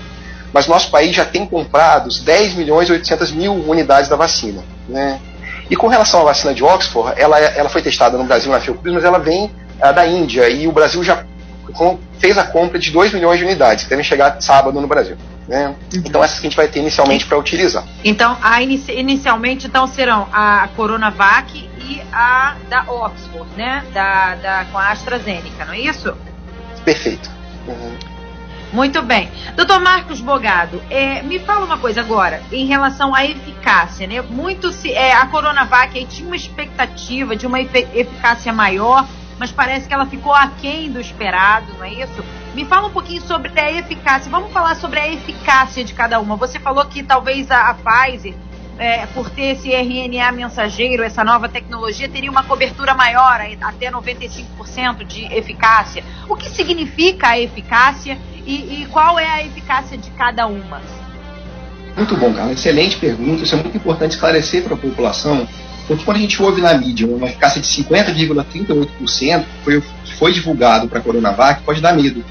mas 0.53 0.67
nosso 0.67 0.91
país 0.91 1.15
já 1.15 1.25
tem 1.25 1.47
comprado 1.47 2.09
10 2.09 2.55
milhões 2.55 2.89
e 2.89 2.93
800 2.93 3.33
mil 3.33 3.53
unidades 3.53 4.09
da 4.09 4.17
vacina. 4.17 4.63
Né? 4.89 5.21
E 5.71 5.77
com 5.77 5.87
relação 5.87 6.21
à 6.21 6.25
vacina 6.25 6.53
de 6.53 6.65
Oxford, 6.65 7.15
ela, 7.21 7.39
ela 7.39 7.69
foi 7.69 7.83
testada 7.83 8.19
no 8.19 8.25
Brasil 8.25 8.51
na 8.51 8.61
Fiocruz, 8.61 8.93
mas 8.95 9.05
ela 9.05 9.19
vem 9.19 9.45
uh, 9.45 9.93
da 9.95 10.07
Índia 10.07 10.49
e 10.49 10.67
o 10.67 10.73
Brasil 10.73 11.03
já 11.05 11.25
fez 12.19 12.37
a 12.37 12.45
compra 12.45 12.79
de 12.79 12.91
2 12.91 13.13
milhões 13.13 13.39
de 13.39 13.45
unidades, 13.45 13.85
que 13.85 13.91
devem 13.91 14.05
chegar 14.05 14.41
sábado 14.41 14.81
no 14.81 14.89
Brasil. 14.89 15.17
Né? 15.47 15.69
Uhum. 15.69 16.03
Então 16.05 16.23
essas 16.23 16.39
que 16.39 16.47
a 16.47 16.51
gente 16.51 16.57
vai 16.57 16.69
ter 16.69 16.81
inicialmente 16.81 17.27
para 17.27 17.39
utilizar. 17.39 17.85
Então, 18.05 18.37
a 18.43 18.63
inici 18.63 18.93
inicialmente 18.93 19.67
então 19.67 19.87
serão 19.87 20.29
a 20.33 20.69
Coronavac 20.77 21.69
e 21.79 22.03
a 22.13 22.57
da 22.69 22.83
Oxford, 22.83 23.51
né? 23.57 23.85
Da, 23.93 24.35
da, 24.37 24.65
com 24.67 24.79
a 24.79 24.91
AstraZeneca, 24.91 25.65
não 25.65 25.73
é 25.73 25.81
isso? 25.81 26.15
Perfeito. 26.85 27.31
Uhum. 27.67 28.10
Muito 28.73 29.03
bem. 29.03 29.29
Doutor 29.57 29.81
Marcos 29.81 30.21
Bogado, 30.21 30.81
é, 30.89 31.23
me 31.23 31.41
fala 31.41 31.65
uma 31.65 31.79
coisa 31.79 32.01
agora, 32.01 32.41
em 32.53 32.67
relação 32.67 33.13
à 33.13 33.25
eficácia, 33.25 34.07
né? 34.07 34.23
Muito 34.23 34.71
se, 34.71 34.93
é, 34.93 35.13
a 35.13 35.27
Coronavac 35.27 36.05
tinha 36.07 36.27
uma 36.27 36.37
expectativa 36.37 37.35
de 37.35 37.47
uma 37.47 37.61
eficácia 37.61 38.53
maior, 38.53 39.09
mas 39.41 39.51
parece 39.51 39.89
que 39.89 39.95
ela 39.95 40.07
ficou 40.07 40.33
aquém 40.33 40.89
do 40.89 41.01
esperado, 41.01 41.73
não 41.79 41.85
é 41.85 41.95
isso? 41.95 42.25
Me 42.55 42.65
fala 42.65 42.87
um 42.87 42.93
pouquinho 42.93 43.23
sobre 43.23 43.59
a 43.59 43.73
eficácia. 43.73 44.31
Vamos 44.31 44.53
falar 44.53 44.77
sobre 44.77 45.01
a 45.01 45.09
eficácia 45.09 45.85
de 45.85 45.93
cada 45.93 46.21
uma. 46.21 46.37
Você 46.37 46.61
falou 46.61 46.85
que 46.85 47.03
talvez 47.03 47.51
a, 47.51 47.71
a 47.71 47.75
Pfizer 47.75 48.35
é, 48.81 49.07
por 49.09 49.29
ter 49.29 49.57
esse 49.57 49.71
RNA 49.71 50.33
mensageiro, 50.33 51.03
essa 51.03 51.23
nova 51.23 51.49
tecnologia, 51.49 52.09
teria 52.09 52.31
uma 52.31 52.43
cobertura 52.43 52.95
maior, 52.95 53.41
até 53.61 53.91
95% 53.91 55.05
de 55.05 55.27
eficácia. 55.35 56.03
O 56.29 56.35
que 56.35 56.49
significa 56.49 57.29
a 57.29 57.39
eficácia 57.39 58.19
e, 58.51 58.83
e, 58.83 58.87
qual 58.87 59.19
é 59.19 59.27
a 59.27 59.45
eficácia 59.45 59.97
de 59.97 60.11
cada 60.11 60.47
uma? 60.47 60.81
Muito 61.97 62.17
bom, 62.17 62.33
Carla. 62.33 62.53
Excelente 62.53 62.97
pergunta. 62.97 63.45
Isso 63.45 63.55
é 63.55 63.59
muito 63.59 63.77
importante 63.77 64.13
esclarecer 64.13 64.65
para 64.65 64.75
a 64.75 64.77
população, 64.77 65.47
porque 65.87 66.05
quando 66.05 66.17
a 66.17 66.21
gente 66.21 66.43
ouve 66.43 66.61
na 66.61 66.75
mídia 66.75 67.07
uma 67.07 67.27
eficácia 67.29 67.61
de 67.61 67.69
50,38% 67.69 69.45
foi, 69.63 69.83
foi 70.19 70.33
divulgado 70.33 70.89
para 70.89 70.99
a 70.99 71.03
Coronavac, 71.03 71.63
pode 71.63 71.81
dar 71.81 71.93
medo. 71.93 72.25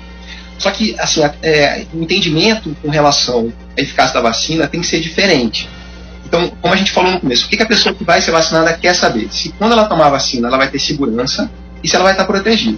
Só 0.58 0.72
que, 0.72 1.00
assim, 1.00 1.22
é, 1.42 1.86
o 1.94 2.04
entendimento 2.04 2.76
com 2.82 2.90
relação 2.90 3.54
à 3.78 3.82
eficácia 3.82 4.14
da 4.14 4.22
vacina 4.22 4.68
tem 4.68 4.82
que 4.82 4.88
ser 4.88 5.00
diferente. 5.00 5.70
Então, 6.26 6.52
como 6.62 6.74
a 6.74 6.78
gente 6.78 6.92
falou 6.92 7.12
no 7.12 7.20
começo, 7.22 7.46
o 7.46 7.50
que, 7.50 7.56
que 7.56 7.64
a 7.64 7.66
pessoa 7.66 7.96
que 7.96 8.04
vai 8.04 8.22
ser 8.22 8.32
vacinada 8.32 8.74
quer 8.74 8.94
saber? 8.94 9.30
Se 9.32 9.50
quando 9.54 9.72
ela 9.72 9.86
tomar 9.86 10.08
a 10.08 10.10
vacina, 10.12 10.48
ela 10.48 10.58
vai 10.58 10.70
ter 10.70 10.80
segurança 10.80 11.50
e 11.82 11.88
se 11.88 11.96
ela 11.96 12.04
vai 12.04 12.14
estar 12.14 12.26
protegida. 12.26 12.78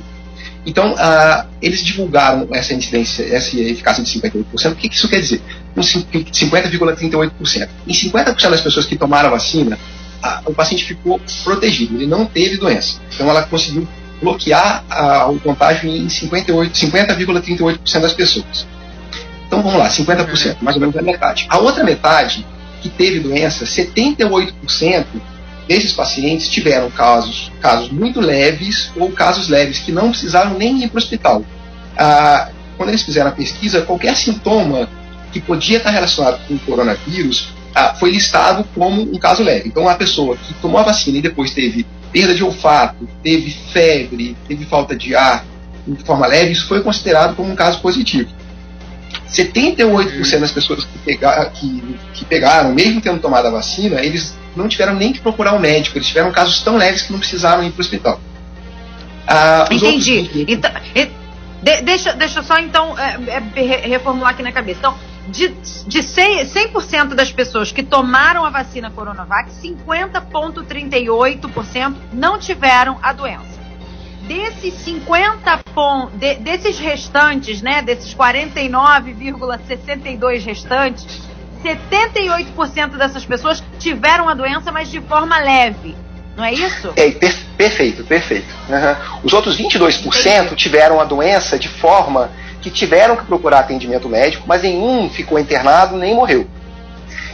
Então, 0.65 0.95
ah, 0.97 1.45
eles 1.61 1.83
divulgaram 1.83 2.47
essa 2.51 2.73
incidência, 2.73 3.23
essa 3.33 3.57
eficácia 3.57 4.03
de 4.03 4.09
58%. 4.19 4.71
O 4.71 4.75
que, 4.75 4.89
que 4.89 4.95
isso 4.95 5.09
quer 5.09 5.19
dizer? 5.19 5.41
50,38%. 5.75 7.69
Em 7.87 7.93
50% 7.93 8.49
das 8.49 8.61
pessoas 8.61 8.85
que 8.85 8.95
tomaram 8.95 9.29
a 9.29 9.31
vacina, 9.31 9.77
a, 10.21 10.41
o 10.45 10.53
paciente 10.53 10.85
ficou 10.85 11.19
protegido, 11.43 11.95
ele 11.95 12.05
não 12.05 12.25
teve 12.25 12.57
doença. 12.57 12.99
Então, 13.13 13.27
ela 13.29 13.43
conseguiu 13.43 13.87
bloquear 14.21 14.83
a, 14.87 15.25
o 15.27 15.39
contágio 15.39 15.89
em 15.89 16.05
50,38% 16.07 17.99
das 17.99 18.13
pessoas. 18.13 18.67
Então, 19.47 19.63
vamos 19.63 19.79
lá, 19.79 19.89
50%, 19.89 20.57
mais 20.61 20.75
ou 20.75 20.79
menos 20.79 20.95
a 20.95 21.01
metade. 21.01 21.47
A 21.49 21.57
outra 21.57 21.83
metade 21.83 22.45
que 22.81 22.89
teve 22.89 23.19
doença, 23.19 23.65
78% 23.65 25.05
desses 25.67 25.93
pacientes 25.93 26.47
tiveram 26.49 26.89
casos, 26.89 27.51
casos 27.61 27.91
muito 27.91 28.19
leves 28.19 28.91
ou 28.95 29.11
casos 29.11 29.47
leves 29.47 29.79
que 29.79 29.91
não 29.91 30.09
precisaram 30.09 30.57
nem 30.57 30.83
ir 30.83 30.89
para 30.89 30.97
o 30.97 30.99
hospital. 30.99 31.43
Ah, 31.97 32.49
quando 32.77 32.89
eles 32.89 33.03
fizeram 33.03 33.29
a 33.29 33.33
pesquisa, 33.33 33.81
qualquer 33.81 34.15
sintoma 34.15 34.89
que 35.31 35.39
podia 35.39 35.77
estar 35.77 35.91
relacionado 35.91 36.39
com 36.47 36.55
o 36.55 36.59
coronavírus 36.59 37.49
ah, 37.73 37.95
foi 37.95 38.11
listado 38.11 38.65
como 38.75 39.01
um 39.01 39.17
caso 39.17 39.43
leve. 39.43 39.69
Então, 39.69 39.87
a 39.87 39.95
pessoa 39.95 40.35
que 40.35 40.53
tomou 40.55 40.79
a 40.79 40.83
vacina 40.83 41.17
e 41.17 41.21
depois 41.21 41.51
teve 41.51 41.85
perda 42.11 42.35
de 42.35 42.43
olfato, 42.43 43.07
teve 43.23 43.51
febre, 43.71 44.35
teve 44.47 44.65
falta 44.65 44.95
de 44.95 45.15
ar 45.15 45.45
de 45.87 46.03
forma 46.03 46.27
leve, 46.27 46.51
isso 46.51 46.67
foi 46.67 46.81
considerado 46.81 47.35
como 47.35 47.51
um 47.51 47.55
caso 47.55 47.79
positivo. 47.81 48.29
78% 49.29 50.39
das 50.39 50.51
pessoas 50.51 50.85
que, 50.85 50.97
pega, 50.99 51.49
que, 51.51 51.97
que, 52.13 52.25
pegaram, 52.25 52.73
mesmo 52.73 53.01
tendo 53.01 53.19
tomado 53.19 53.47
a 53.47 53.51
vacina, 53.51 54.01
eles 54.01 54.37
não 54.55 54.67
tiveram 54.67 54.93
nem 54.93 55.13
que 55.13 55.19
procurar 55.19 55.53
um 55.53 55.59
médico, 55.59 55.97
eles 55.97 56.07
tiveram 56.07 56.31
casos 56.31 56.61
tão 56.61 56.77
leves 56.77 57.03
que 57.03 57.11
não 57.11 57.19
precisaram 57.19 57.63
ir 57.63 57.71
para 57.71 57.79
o 57.79 57.81
hospital. 57.81 58.19
Ah, 59.27 59.67
Entendi. 59.71 60.17
Outros... 60.17 60.45
Então, 60.47 60.71
de, 61.61 61.81
deixa, 61.81 62.13
deixa 62.13 62.41
só 62.41 62.57
então 62.57 62.97
é, 62.97 63.19
é, 63.55 63.87
reformular 63.87 64.31
aqui 64.31 64.41
na 64.43 64.51
cabeça. 64.51 64.79
Então, 64.79 64.97
de, 65.27 65.49
de 65.49 65.99
100%, 65.99 67.13
das 67.13 67.31
pessoas 67.31 67.71
que 67.71 67.83
tomaram 67.83 68.43
a 68.43 68.49
vacina 68.49 68.89
Coronavac, 68.89 69.51
50,38% 69.51 71.95
não 72.11 72.39
tiveram 72.39 72.97
a 73.01 73.13
doença 73.13 73.60
desses 74.27 74.73
50 74.83 75.59
pontos, 75.73 76.19
de, 76.19 76.35
desses 76.35 76.77
restantes, 76.79 77.61
né, 77.61 77.81
desses 77.81 78.13
49,62 78.15 80.45
restantes, 80.45 81.21
78% 81.63 82.97
dessas 82.97 83.23
pessoas 83.25 83.63
tiveram 83.79 84.27
a 84.27 84.33
doença, 84.33 84.69
mas 84.71 84.89
de 84.89 84.99
forma 85.01 85.37
leve. 85.39 85.95
Não 86.35 86.43
é 86.45 86.53
isso? 86.53 86.91
É, 86.95 87.11
per 87.11 87.35
perfeito, 87.57 88.03
perfeito. 88.03 88.47
Uhum. 88.67 88.95
Os 89.23 89.33
outros 89.33 89.55
22% 89.57 90.05
Entendi. 90.05 90.55
tiveram 90.55 90.99
a 90.99 91.03
doença 91.03 91.59
de 91.59 91.67
forma 91.67 92.31
que 92.61 92.71
tiveram 92.71 93.15
que 93.15 93.25
procurar 93.25 93.59
atendimento 93.59 94.09
médico, 94.09 94.45
mas 94.47 94.63
nenhum 94.63 95.07
ficou 95.09 95.37
internado 95.37 95.95
nem 95.97 96.15
morreu. 96.15 96.47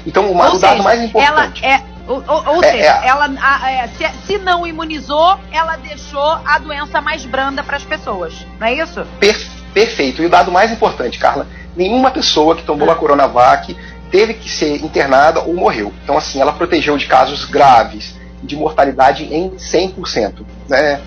Então, 0.06 0.30
o, 0.30 0.36
o 0.36 0.60
dado 0.60 0.84
mais 0.84 1.02
importante. 1.02 1.64
Ela 1.64 1.76
é 1.76 1.97
ou, 2.08 2.24
ou, 2.26 2.56
ou 2.56 2.64
é, 2.64 2.72
seja, 2.72 3.02
é. 3.04 3.08
ela 3.08 3.30
a, 3.42 3.72
é, 3.72 3.88
se, 3.90 4.10
se, 4.26 4.38
não 4.38 4.66
imunizou, 4.66 5.38
ela 5.52 5.76
deixou 5.76 6.40
a 6.46 6.58
doença 6.58 7.02
mais 7.02 7.26
branda 7.26 7.64
para 7.64 7.78
as 7.78 7.84
pessoas. 7.84 8.34
Não 8.60 8.68
é 8.68 8.76
isso? 8.76 9.06
Per, 9.20 9.38
perfeito. 9.74 10.22
E 10.22 10.26
o 10.26 10.30
dado 10.30 10.52
mais 10.52 10.72
importante, 10.72 11.20
Carla: 11.20 11.48
nenhuma 11.76 12.10
pessoa 12.10 12.56
que 12.56 12.64
tomou 12.64 12.90
ah. 12.90 12.94
a 12.94 12.96
Coronavac 12.96 13.76
teve 14.10 14.34
que 14.36 14.50
ser 14.50 14.84
internada 14.84 15.42
ou 15.42 15.54
morreu. 15.54 15.94
Então, 16.04 16.18
assim, 16.18 16.40
ela 16.40 16.54
protegeu 16.54 16.98
de 16.98 17.06
casos 17.06 17.44
graves, 17.44 18.16
de 18.42 18.56
mortalidade 18.56 19.26
em 19.26 19.52
100%. 19.52 20.46
Né? 20.70 21.02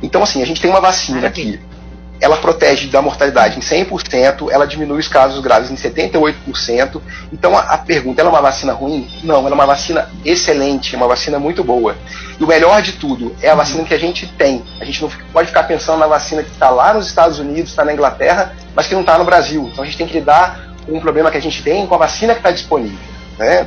Então, 0.00 0.22
assim, 0.22 0.40
a 0.40 0.46
gente 0.46 0.60
tem 0.60 0.70
uma 0.70 0.80
vacina 0.80 1.20
Maravilha. 1.20 1.54
aqui 1.56 1.73
ela 2.20 2.36
protege 2.36 2.88
da 2.88 3.02
mortalidade 3.02 3.58
em 3.58 3.60
100%, 3.60 4.48
ela 4.50 4.66
diminui 4.66 4.98
os 5.00 5.08
casos 5.08 5.40
graves 5.40 5.70
em 5.70 5.74
78%. 5.74 7.00
Então 7.32 7.56
a, 7.56 7.60
a, 7.60 7.78
pergunta, 7.78 8.20
ela 8.20 8.30
é 8.30 8.32
uma 8.32 8.40
vacina 8.40 8.72
ruim? 8.72 9.08
Não, 9.22 9.40
ela 9.40 9.50
é 9.50 9.54
uma 9.54 9.66
vacina 9.66 10.08
excelente, 10.24 10.96
uma 10.96 11.08
vacina 11.08 11.38
muito 11.38 11.62
boa. 11.64 11.96
E 12.38 12.44
o 12.44 12.46
melhor 12.46 12.82
de 12.82 12.92
tudo, 12.92 13.34
é 13.42 13.50
a 13.50 13.54
vacina 13.54 13.84
que 13.84 13.94
a 13.94 13.98
gente 13.98 14.26
tem. 14.26 14.64
A 14.80 14.84
gente 14.84 15.02
não 15.02 15.10
pode 15.32 15.48
ficar 15.48 15.64
pensando 15.64 15.98
na 15.98 16.06
vacina 16.06 16.42
que 16.42 16.50
está 16.50 16.70
lá 16.70 16.94
nos 16.94 17.06
Estados 17.06 17.38
Unidos, 17.38 17.70
está 17.70 17.84
na 17.84 17.92
Inglaterra, 17.92 18.54
mas 18.74 18.86
que 18.86 18.94
não 18.94 19.02
está 19.02 19.18
no 19.18 19.24
Brasil. 19.24 19.68
Então 19.72 19.82
a 19.82 19.86
gente 19.86 19.98
tem 19.98 20.06
que 20.06 20.14
lidar 20.14 20.74
com 20.86 20.96
um 20.96 21.00
problema 21.00 21.30
que 21.30 21.36
a 21.36 21.42
gente 21.42 21.62
tem 21.62 21.86
com 21.86 21.94
a 21.94 21.98
vacina 21.98 22.32
que 22.32 22.40
está 22.40 22.50
disponível. 22.50 22.98
Né? 23.38 23.66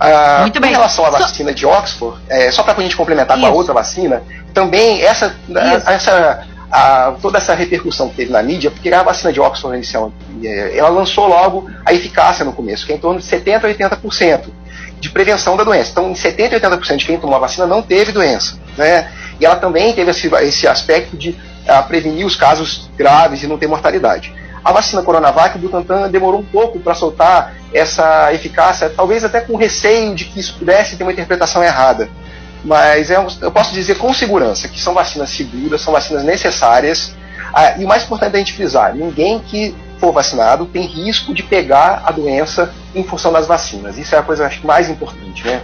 Ah, 0.00 0.38
Muito 0.42 0.60
bem. 0.60 0.70
Em 0.70 0.74
relação 0.74 1.04
à 1.04 1.10
vacina 1.10 1.52
de 1.52 1.66
Oxford, 1.66 2.20
é, 2.28 2.50
só 2.50 2.62
para 2.62 2.74
a 2.74 2.82
gente 2.82 2.96
complementar 2.96 3.36
Isso. 3.36 3.46
com 3.46 3.52
a 3.52 3.54
outra 3.54 3.74
vacina, 3.74 4.22
também 4.54 5.02
essa, 5.02 5.34
essa 5.86 6.46
a, 6.70 7.14
toda 7.20 7.38
essa 7.38 7.54
repercussão 7.54 8.08
que 8.08 8.16
teve 8.16 8.32
na 8.32 8.42
mídia, 8.42 8.70
porque 8.70 8.92
a 8.92 9.02
vacina 9.02 9.32
de 9.32 9.40
Oxford 9.40 9.76
inicial, 9.76 10.12
é, 10.42 10.76
ela 10.76 10.88
lançou 10.88 11.26
logo 11.26 11.68
a 11.84 11.92
eficácia 11.92 12.44
no 12.44 12.52
começo, 12.52 12.86
que 12.86 12.92
é 12.92 12.96
em 12.96 12.98
torno 12.98 13.20
de 13.20 13.26
70% 13.26 13.64
a 13.64 13.96
80% 13.96 14.40
de 15.00 15.10
prevenção 15.10 15.56
da 15.56 15.64
doença. 15.64 15.90
Então, 15.92 16.10
em 16.10 16.14
70% 16.14 16.64
a 16.64 16.76
80% 16.76 16.96
de 16.96 17.06
quem 17.06 17.18
tomou 17.18 17.36
a 17.36 17.40
vacina 17.40 17.66
não 17.66 17.82
teve 17.82 18.12
doença. 18.12 18.58
Né? 18.76 19.10
E 19.40 19.46
ela 19.46 19.56
também 19.56 19.92
teve 19.92 20.10
esse, 20.10 20.26
esse 20.26 20.66
aspecto 20.66 21.16
de 21.16 21.36
prevenir 21.86 22.24
os 22.24 22.34
casos 22.34 22.88
graves 22.96 23.42
e 23.42 23.46
não 23.46 23.58
ter 23.58 23.66
mortalidade. 23.66 24.34
A 24.64 24.72
vacina 24.72 25.02
Coronavac, 25.02 25.56
o 25.56 25.58
Butantan 25.58 26.10
demorou 26.10 26.40
um 26.40 26.44
pouco 26.44 26.80
para 26.80 26.94
soltar 26.94 27.54
essa 27.72 28.32
eficácia, 28.32 28.90
talvez 28.94 29.22
até 29.22 29.40
com 29.40 29.56
receio 29.56 30.14
de 30.14 30.24
que 30.24 30.40
isso 30.40 30.56
pudesse 30.58 30.96
ter 30.96 31.04
uma 31.04 31.12
interpretação 31.12 31.62
errada 31.62 32.08
mas 32.64 33.10
é, 33.10 33.16
eu 33.40 33.50
posso 33.50 33.72
dizer 33.72 33.98
com 33.98 34.12
segurança 34.12 34.68
que 34.68 34.80
são 34.80 34.94
vacinas 34.94 35.30
seguras, 35.30 35.80
são 35.80 35.92
vacinas 35.92 36.24
necessárias. 36.24 37.14
Ah, 37.52 37.78
e 37.78 37.84
o 37.84 37.88
mais 37.88 38.04
importante 38.04 38.34
é 38.34 38.36
a 38.36 38.38
gente 38.40 38.52
frisar: 38.52 38.94
ninguém 38.94 39.38
que 39.40 39.74
for 39.98 40.12
vacinado 40.12 40.66
tem 40.66 40.86
risco 40.86 41.34
de 41.34 41.42
pegar 41.42 42.02
a 42.04 42.12
doença 42.12 42.72
em 42.94 43.02
função 43.02 43.32
das 43.32 43.46
vacinas. 43.46 43.98
Isso 43.98 44.14
é 44.14 44.18
a 44.18 44.22
coisa 44.22 44.46
acho, 44.46 44.66
mais 44.66 44.88
importante, 44.88 45.44
né? 45.44 45.62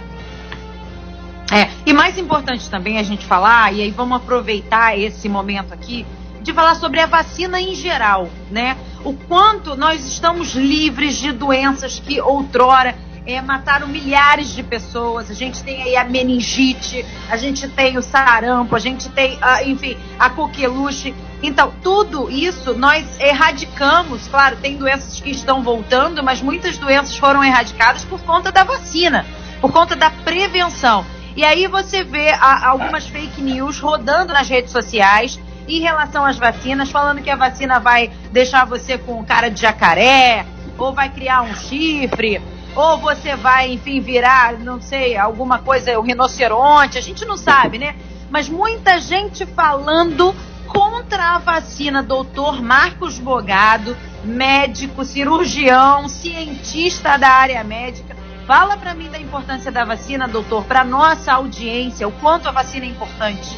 É, 1.51 1.69
e 1.85 1.93
mais 1.93 2.17
importante 2.17 2.69
também 2.69 2.97
a 2.97 3.03
gente 3.03 3.25
falar, 3.25 3.73
e 3.73 3.81
aí 3.81 3.91
vamos 3.91 4.17
aproveitar 4.17 4.97
esse 4.97 5.29
momento 5.29 5.73
aqui, 5.73 6.05
de 6.41 6.51
falar 6.53 6.75
sobre 6.75 6.99
a 6.99 7.05
vacina 7.05 7.61
em 7.61 7.75
geral, 7.75 8.29
né? 8.51 8.75
O 9.03 9.13
quanto 9.13 9.75
nós 9.75 10.05
estamos 10.05 10.53
livres 10.53 11.17
de 11.17 11.31
doenças 11.31 11.99
que 11.99 12.19
outrora 12.19 12.95
é, 13.25 13.41
mataram 13.41 13.87
milhares 13.87 14.49
de 14.49 14.61
pessoas. 14.61 15.31
A 15.31 15.33
gente 15.33 15.63
tem 15.63 15.81
aí 15.81 15.95
a 15.95 16.03
meningite, 16.03 17.05
a 17.29 17.37
gente 17.37 17.67
tem 17.67 17.97
o 17.97 18.01
sarampo, 18.01 18.75
a 18.75 18.79
gente 18.79 19.09
tem, 19.09 19.37
a, 19.41 19.63
enfim, 19.63 19.97
a 20.19 20.29
coqueluche. 20.29 21.13
Então, 21.41 21.73
tudo 21.81 22.29
isso 22.29 22.73
nós 22.73 23.19
erradicamos. 23.19 24.27
Claro, 24.27 24.57
tem 24.57 24.77
doenças 24.77 25.19
que 25.19 25.31
estão 25.31 25.63
voltando, 25.63 26.23
mas 26.23 26.41
muitas 26.41 26.77
doenças 26.77 27.17
foram 27.17 27.43
erradicadas 27.43 28.05
por 28.05 28.21
conta 28.21 28.51
da 28.51 28.63
vacina, 28.63 29.25
por 29.59 29.71
conta 29.71 29.95
da 29.95 30.09
prevenção. 30.09 31.05
E 31.35 31.43
aí 31.43 31.67
você 31.67 32.03
vê 32.03 32.29
a, 32.29 32.69
algumas 32.69 33.07
fake 33.07 33.41
news 33.41 33.79
rodando 33.79 34.31
nas 34.31 34.47
redes 34.47 34.71
sociais 34.71 35.39
em 35.67 35.79
relação 35.79 36.23
às 36.25 36.37
vacinas, 36.37 36.91
falando 36.91 37.21
que 37.21 37.29
a 37.29 37.35
vacina 37.35 37.79
vai 37.79 38.11
deixar 38.31 38.65
você 38.65 38.97
com 38.97 39.23
cara 39.25 39.49
de 39.49 39.59
jacaré, 39.59 40.45
ou 40.77 40.93
vai 40.93 41.09
criar 41.09 41.41
um 41.41 41.55
chifre, 41.55 42.41
ou 42.75 42.97
você 42.97 43.35
vai, 43.35 43.71
enfim, 43.71 44.01
virar, 44.01 44.59
não 44.59 44.81
sei, 44.81 45.15
alguma 45.15 45.59
coisa, 45.59 45.97
o 45.97 46.01
rinoceronte, 46.01 46.97
a 46.97 47.01
gente 47.01 47.23
não 47.25 47.37
sabe, 47.37 47.77
né? 47.77 47.95
Mas 48.29 48.49
muita 48.49 48.99
gente 48.99 49.45
falando 49.45 50.35
contra 50.67 51.35
a 51.35 51.37
vacina, 51.37 52.03
doutor 52.03 52.61
Marcos 52.61 53.17
Bogado. 53.17 53.95
médico, 54.25 55.05
cirurgião, 55.05 56.09
cientista 56.09 57.15
da 57.15 57.29
área 57.29 57.63
médica. 57.63 58.15
Fala 58.47 58.75
para 58.75 58.93
mim 58.95 59.07
da 59.09 59.19
importância 59.19 59.71
da 59.71 59.85
vacina, 59.85 60.27
doutor, 60.27 60.65
para 60.65 60.83
nossa 60.83 61.31
audiência, 61.33 62.07
o 62.07 62.11
quanto 62.11 62.49
a 62.49 62.51
vacina 62.51 62.85
é 62.85 62.89
importante. 62.89 63.55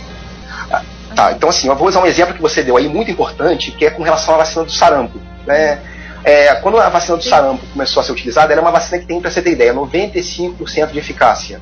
Tá, 1.15 1.31
então 1.31 1.49
assim, 1.49 1.67
eu 1.67 1.75
vou 1.75 1.87
usar 1.87 2.01
um 2.01 2.05
exemplo 2.05 2.33
que 2.33 2.41
você 2.41 2.61
deu 2.63 2.75
aí 2.75 2.87
muito 2.87 3.09
importante, 3.09 3.71
que 3.71 3.85
é 3.85 3.89
com 3.89 4.03
relação 4.03 4.35
à 4.35 4.39
vacina 4.39 4.65
do 4.65 4.71
sarampo. 4.71 5.19
Né? 5.45 5.81
É, 6.27 6.53
quando 6.55 6.77
a 6.77 6.89
vacina 6.89 7.15
do 7.15 7.23
sarampo 7.23 7.65
começou 7.67 8.01
a 8.01 8.03
ser 8.03 8.11
utilizada, 8.11 8.51
ela 8.51 8.59
é 8.59 8.65
uma 8.65 8.71
vacina 8.71 8.99
que 8.99 9.05
tem, 9.05 9.21
para 9.21 9.31
você 9.31 9.41
ter 9.41 9.51
ideia, 9.51 9.73
95% 9.73 10.91
de 10.91 10.99
eficácia. 10.99 11.61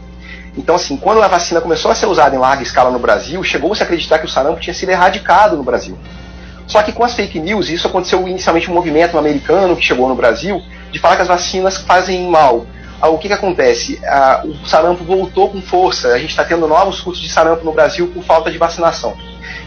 Então, 0.58 0.74
assim, 0.74 0.98
quando 0.98 1.22
a 1.22 1.28
vacina 1.28 1.62
começou 1.62 1.92
a 1.92 1.96
ser 1.96 2.08
usada 2.08 2.36
em 2.36 2.40
larga 2.40 2.64
escala 2.64 2.90
no 2.90 2.98
Brasil, 2.98 3.44
chegou-se 3.44 3.84
a 3.84 3.86
acreditar 3.86 4.18
que 4.18 4.26
o 4.26 4.28
sarampo 4.28 4.60
tinha 4.60 4.74
sido 4.74 4.90
erradicado 4.90 5.56
no 5.56 5.62
Brasil. 5.62 5.96
Só 6.66 6.82
que 6.82 6.92
com 6.92 7.04
as 7.04 7.14
fake 7.14 7.40
news, 7.40 7.70
isso 7.70 7.86
aconteceu 7.86 8.28
inicialmente 8.28 8.72
um 8.72 8.74
movimento 8.74 9.20
americano 9.20 9.76
que 9.76 9.84
chegou 9.84 10.10
no 10.10 10.16
Brasil 10.16 10.60
de 10.92 10.98
falar 10.98 11.16
que 11.18 11.22
as 11.22 11.28
vacinas 11.28 11.78
fazem 11.78 12.28
mal. 12.28 12.66
Ah, 13.00 13.10
o 13.10 13.20
que, 13.20 13.28
que 13.28 13.36
acontece? 13.36 14.02
Ah, 14.04 14.42
o 14.44 14.66
sarampo 14.66 15.04
voltou 15.04 15.52
com 15.52 15.62
força. 15.62 16.08
A 16.08 16.18
gente 16.18 16.32
está 16.32 16.44
tendo 16.44 16.68
novos 16.68 16.96
surtos 16.96 17.22
de 17.22 17.30
sarampo 17.30 17.64
no 17.64 17.72
Brasil 17.72 18.08
por 18.08 18.24
falta 18.24 18.50
de 18.50 18.58
vacinação. 18.58 19.16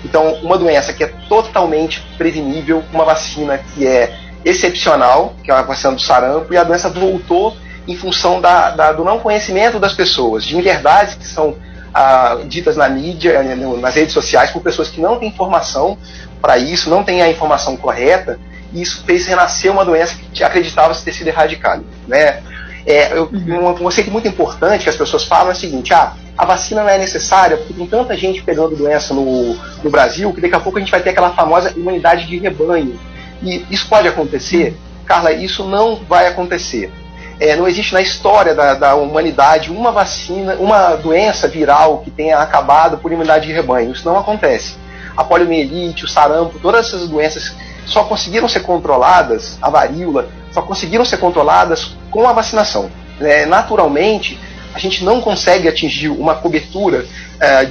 Então, 0.04 0.34
uma 0.42 0.58
doença 0.58 0.92
que 0.92 1.04
é 1.04 1.12
totalmente 1.28 2.00
prevenível, 2.18 2.82
uma 2.92 3.04
vacina 3.04 3.58
que 3.58 3.86
é 3.86 4.26
excepcional, 4.44 5.34
que 5.42 5.50
é 5.50 5.54
a 5.54 5.62
vacina 5.62 5.94
do 5.94 6.00
sarampo, 6.00 6.52
e 6.52 6.56
a 6.56 6.64
doença 6.64 6.88
voltou 6.88 7.56
em 7.86 7.96
função 7.96 8.40
da, 8.40 8.70
da, 8.70 8.92
do 8.92 9.04
não 9.04 9.18
conhecimento 9.18 9.78
das 9.78 9.94
pessoas, 9.94 10.44
de 10.44 10.60
verdades 10.60 11.14
que 11.14 11.26
são 11.26 11.56
ah, 11.92 12.38
ditas 12.46 12.76
na 12.76 12.88
mídia, 12.88 13.30
eh, 13.32 13.54
nas 13.80 13.94
redes 13.94 14.12
sociais, 14.12 14.50
por 14.50 14.62
pessoas 14.62 14.90
que 14.90 15.00
não 15.00 15.18
têm 15.18 15.28
informação 15.28 15.96
para 16.40 16.58
isso, 16.58 16.90
não 16.90 17.02
têm 17.02 17.22
a 17.22 17.30
informação 17.30 17.76
correta, 17.76 18.38
e 18.72 18.82
isso 18.82 19.02
fez 19.04 19.26
renascer 19.26 19.72
uma 19.72 19.84
doença 19.84 20.14
que 20.32 20.44
acreditava 20.44 20.94
ter 20.94 21.12
sido 21.12 21.28
erradicada. 21.28 21.82
Né? 22.06 22.42
É, 22.86 23.12
eu, 23.16 23.28
uhum. 23.32 23.70
um 23.70 23.74
conceito 23.74 24.10
muito 24.10 24.28
importante 24.28 24.84
que 24.84 24.90
as 24.90 24.96
pessoas 24.96 25.24
falam 25.24 25.48
é 25.48 25.52
o 25.52 25.56
seguinte: 25.56 25.92
ah, 25.92 26.14
a 26.36 26.44
vacina 26.44 26.82
não 26.82 26.90
é 26.90 26.98
necessária 26.98 27.56
porque 27.56 27.74
tem 27.74 27.86
tanta 27.86 28.16
gente 28.16 28.42
pegando 28.42 28.76
doença 28.76 29.12
no, 29.12 29.54
no 29.82 29.90
Brasil 29.90 30.32
que 30.32 30.40
daqui 30.40 30.54
a 30.54 30.60
pouco 30.60 30.78
a 30.78 30.80
gente 30.80 30.90
vai 30.90 31.02
ter 31.02 31.10
aquela 31.10 31.30
famosa 31.30 31.72
imunidade 31.76 32.26
de 32.26 32.38
rebanho. 32.38 32.98
E 33.42 33.64
isso 33.70 33.88
pode 33.88 34.08
acontecer? 34.08 34.76
Carla, 35.04 35.32
isso 35.32 35.64
não 35.64 35.96
vai 35.96 36.26
acontecer. 36.26 36.92
É, 37.40 37.54
não 37.54 37.68
existe 37.68 37.92
na 37.92 38.00
história 38.00 38.54
da, 38.54 38.74
da, 38.74 38.94
humanidade 38.96 39.70
uma 39.70 39.92
vacina, 39.92 40.54
uma 40.56 40.96
doença 40.96 41.46
viral 41.46 41.98
que 41.98 42.10
tenha 42.10 42.38
acabado 42.38 42.98
por 42.98 43.12
imunidade 43.12 43.46
de 43.46 43.52
rebanho. 43.52 43.92
Isso 43.92 44.04
não 44.04 44.18
acontece. 44.18 44.74
A 45.16 45.22
poliomielite, 45.22 46.04
o 46.04 46.08
sarampo, 46.08 46.58
todas 46.58 46.86
essas 46.86 47.08
doenças 47.08 47.54
só 47.86 48.04
conseguiram 48.04 48.48
ser 48.48 48.60
controladas, 48.60 49.56
a 49.62 49.70
varíola, 49.70 50.28
só 50.52 50.62
conseguiram 50.62 51.04
ser 51.04 51.18
controladas 51.18 51.96
com 52.10 52.28
a 52.28 52.32
vacinação. 52.32 52.90
É, 53.20 53.46
naturalmente, 53.46 54.38
a 54.74 54.78
gente 54.78 55.04
não 55.04 55.20
consegue 55.20 55.68
atingir 55.68 56.08
uma 56.08 56.34
cobertura 56.34 57.06
é, 57.40 57.68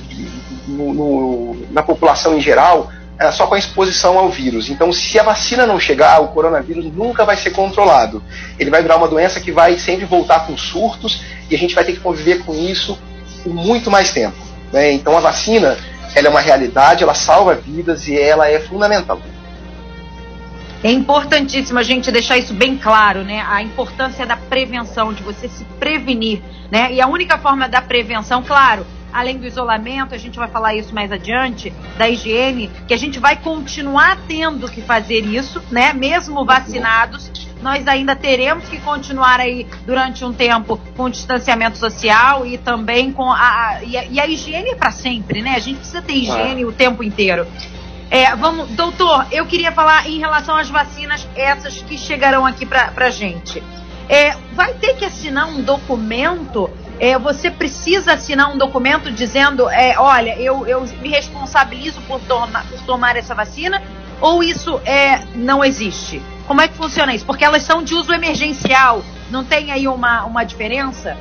no, 0.68 0.94
no, 0.94 1.68
na 1.72 1.84
população 1.84 2.38
em 2.38 2.42
geral 2.42 2.90
é, 3.20 3.32
só 3.32 3.48
com 3.48 3.56
a 3.56 3.60
exposição 3.60 4.18
ao 4.18 4.30
vírus. 4.30 4.70
Então, 4.70 4.94
se 4.94 5.20
a 5.20 5.24
vacina 5.24 5.66
não 5.66 5.80
chegar, 5.80 6.22
o 6.22 6.28
coronavírus 6.30 6.86
nunca 6.86 7.26
vai 7.26 7.36
ser 7.36 7.52
controlado. 7.52 8.22
Ele 8.60 8.70
vai 8.70 8.82
virar 8.82 8.98
uma 8.98 9.08
doença 9.08 9.40
que 9.40 9.52
vai 9.52 9.78
sempre 9.80 10.06
voltar 10.06 10.46
com 10.46 10.56
surtos 10.58 11.22
e 11.50 11.56
a 11.56 11.58
gente 11.58 11.74
vai 11.74 11.84
ter 11.84 11.94
que 11.94 12.00
conviver 12.00 12.44
com 12.44 12.54
isso 12.54 12.98
por 13.44 13.54
muito 13.54 13.90
mais 13.90 14.12
tempo. 14.12 14.38
Né? 14.72 14.92
Então, 14.92 15.18
a 15.18 15.20
vacina 15.20 15.78
ela 16.16 16.28
é 16.28 16.30
uma 16.30 16.42
realidade, 16.42 17.04
ela 17.04 17.14
salva 17.14 17.56
vidas 17.56 18.08
e 18.08 18.20
ela 18.20 18.50
é 18.50 18.60
fundamental. 18.60 19.20
É 20.84 20.92
importantíssimo 20.92 21.80
a 21.80 21.84
gente 21.84 22.12
deixar 22.12 22.38
isso 22.38 22.54
bem 22.54 22.78
claro, 22.78 23.24
né? 23.24 23.44
A 23.48 23.64
importância 23.64 24.26
da 24.28 24.38
prevenção, 24.38 25.12
de 25.12 25.24
você 25.24 25.48
se 25.48 25.64
prevenir, 25.80 26.42
né? 26.72 26.94
E 26.94 27.02
a 27.02 27.08
única 27.08 27.38
forma 27.40 27.68
da 27.68 27.82
prevenção, 27.82 28.44
claro, 28.44 28.86
além 29.12 29.38
do 29.38 29.46
isolamento, 29.46 30.14
a 30.14 30.18
gente 30.18 30.38
vai 30.38 30.48
falar 30.48 30.76
isso 30.76 30.94
mais 30.94 31.12
adiante, 31.12 31.74
da 31.98 32.10
higiene, 32.10 32.70
que 32.88 32.94
a 32.94 32.98
gente 32.98 33.20
vai 33.20 33.36
continuar 33.36 34.18
tendo 34.28 34.70
que 34.70 34.82
fazer 34.82 35.26
isso, 35.26 35.62
né? 35.72 35.94
Mesmo 35.94 36.46
vacinados, 36.46 37.32
nós 37.62 37.88
ainda 37.88 38.16
teremos 38.16 38.68
que 38.70 38.80
continuar 38.80 39.40
aí 39.40 39.66
durante 39.86 40.24
um 40.24 40.32
tempo 40.32 40.80
com 40.96 41.10
distanciamento 41.10 41.78
social 41.78 42.46
e 42.46 42.58
também 42.58 43.12
com 43.12 43.32
a, 43.32 43.38
a 43.38 43.84
e, 43.84 43.98
a, 43.98 44.06
e 44.06 44.20
a 44.20 44.28
higiene 44.28 44.72
é 44.72 44.76
para 44.76 44.92
sempre, 44.92 45.42
né? 45.42 45.56
A 45.56 45.60
gente 45.60 45.78
precisa 45.78 46.02
ter 46.02 46.14
higiene 46.14 46.66
o 46.66 46.72
tempo 46.72 47.04
inteiro. 47.04 47.48
É, 48.10 48.34
vamos, 48.36 48.70
doutor, 48.70 49.28
eu 49.32 49.46
queria 49.46 49.72
falar 49.72 50.08
em 50.08 50.20
relação 50.20 50.56
às 50.56 50.70
vacinas, 50.70 51.28
essas 51.36 51.82
que 51.82 51.98
chegarão 51.98 52.46
aqui 52.46 52.66
para 52.66 52.94
a 52.96 53.10
gente. 53.10 53.62
É, 54.08 54.32
vai 54.54 54.74
ter 54.76 54.96
que 54.96 55.04
assinar 55.04 55.50
um 55.50 55.62
documento 55.62 56.70
é, 57.00 57.18
você 57.18 57.52
precisa 57.52 58.14
assinar 58.14 58.52
um 58.52 58.58
documento 58.58 59.12
dizendo, 59.12 59.70
é, 59.70 59.96
olha, 59.98 60.36
eu, 60.40 60.66
eu 60.68 60.82
me 61.02 61.10
responsabilizo 61.10 62.02
por, 62.02 62.20
toma, 62.22 62.64
por 62.70 62.82
tomar 62.82 63.16
essa 63.16 63.36
vacina, 63.36 63.82
ou 64.20 64.44
isso 64.44 64.82
é, 64.86 65.22
não 65.36 65.64
existe? 65.64 66.22
Como 66.48 66.62
é 66.62 66.68
que 66.68 66.76
funciona 66.76 67.14
isso? 67.14 67.26
Porque 67.26 67.46
elas 67.46 67.64
são 67.64 67.84
de 67.84 67.94
uso 67.94 68.14
emergencial, 68.14 69.04
não 69.30 69.44
tem 69.44 69.72
aí 69.72 69.88
uma, 69.88 70.26
uma 70.26 70.44
diferença? 70.44 71.16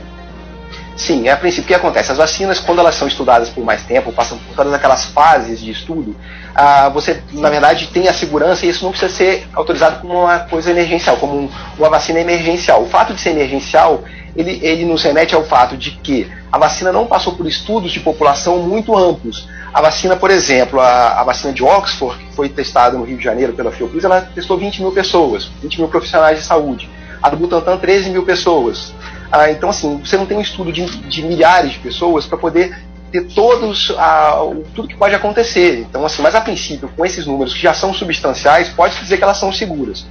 Sim, 0.97 1.29
é 1.29 1.33
a 1.33 1.37
princípio 1.37 1.65
o 1.65 1.67
que 1.67 1.75
acontece? 1.75 2.11
As 2.11 2.17
vacinas, 2.17 2.59
quando 2.59 2.79
elas 2.79 2.95
são 2.95 3.07
estudadas 3.07 3.51
por 3.51 3.63
mais 3.63 3.83
tempo, 3.83 4.11
passam 4.13 4.39
por 4.39 4.57
todas 4.57 4.73
aquelas 4.73 5.05
fases 5.05 5.61
de 5.61 5.71
estudo, 5.71 6.17
ah, 6.55 6.89
você, 6.89 7.23
na 7.33 7.51
verdade, 7.51 7.89
tem 7.89 8.09
a 8.09 8.15
segurança 8.15 8.65
e 8.65 8.71
isso 8.71 8.83
não 8.83 8.93
precisa 8.93 9.13
ser 9.13 9.47
autorizado 9.53 10.01
como 10.01 10.23
uma 10.23 10.39
coisa 10.39 10.71
emergencial, 10.71 11.19
como 11.19 11.37
um, 11.37 11.51
uma 11.79 11.91
vacina 11.91 12.19
emergencial. 12.19 12.83
O 12.83 12.89
fato 12.89 13.13
de 13.13 13.21
ser 13.21 13.31
emergencial 13.31 14.05
ele, 14.37 14.61
ele 14.63 14.85
nos 14.85 15.03
remete 15.03 15.35
ao 15.35 15.45
fato 15.45 15.77
de 15.77 15.93
que 15.93 16.31
a 16.53 16.59
vacina 16.59 16.93
não 16.93 17.07
passou 17.07 17.35
por 17.35 17.47
estudos 17.47 17.91
de 17.91 18.01
população 18.01 18.59
muito 18.59 18.97
amplos. 18.97 19.49
A 19.73 19.81
vacina, 19.81 20.17
por 20.17 20.31
exemplo, 20.31 20.81
a, 20.81 21.21
a 21.21 21.25
vacina 21.25 21.53
de 21.53 21.63
Oxford, 21.63 22.19
que 22.19 22.35
foi 22.35 22.49
testada 22.49 22.97
no 22.97 23.05
Rio 23.05 23.17
de 23.19 23.25
Janeiro 23.25 23.53
pela 23.53 23.73
Fiocruz, 23.73 24.05
ela 24.05 24.21
testou 24.21 24.57
20 24.57 24.83
mil 24.83 24.93
pessoas, 24.93 25.51
20 25.63 25.81
mil 25.81 25.89
profissionais 25.89 26.39
de 26.39 26.45
saúde. 26.45 26.89
A 27.23 27.31
do 27.31 27.37
Butantan, 27.37 27.79
13 27.79 28.11
mil 28.11 28.25
pessoas. 28.25 28.93
Ah, 29.33 29.51
então, 29.51 29.71
assim, 29.71 29.99
você 29.99 30.17
não 30.17 30.27
tem 30.27 30.37
um 30.37 30.41
estudo 30.41 30.71
de, 30.71 30.85
de 30.85 31.23
milhares 31.23 31.73
de 31.73 31.79
pessoas 31.79 32.27
para 32.27 32.39
poder 32.39 32.77
ter 33.11 33.25
todos 33.35 33.93
ah, 33.97 34.39
tudo 34.75 34.89
que 34.89 34.97
pode 34.97 35.15
acontecer. 35.15 35.81
Então, 35.81 36.05
assim, 36.05 36.23
mas 36.23 36.35
a 36.35 36.41
princípio, 36.41 36.91
com 36.97 37.05
esses 37.05 37.27
números 37.27 37.55
que 37.55 37.61
já 37.61 37.73
são 37.75 37.93
substanciais, 37.93 38.69
pode 38.69 38.99
dizer 39.01 39.17
que 39.17 39.25
elas 39.25 39.39
são 39.39 39.53
seguras. 39.53 40.07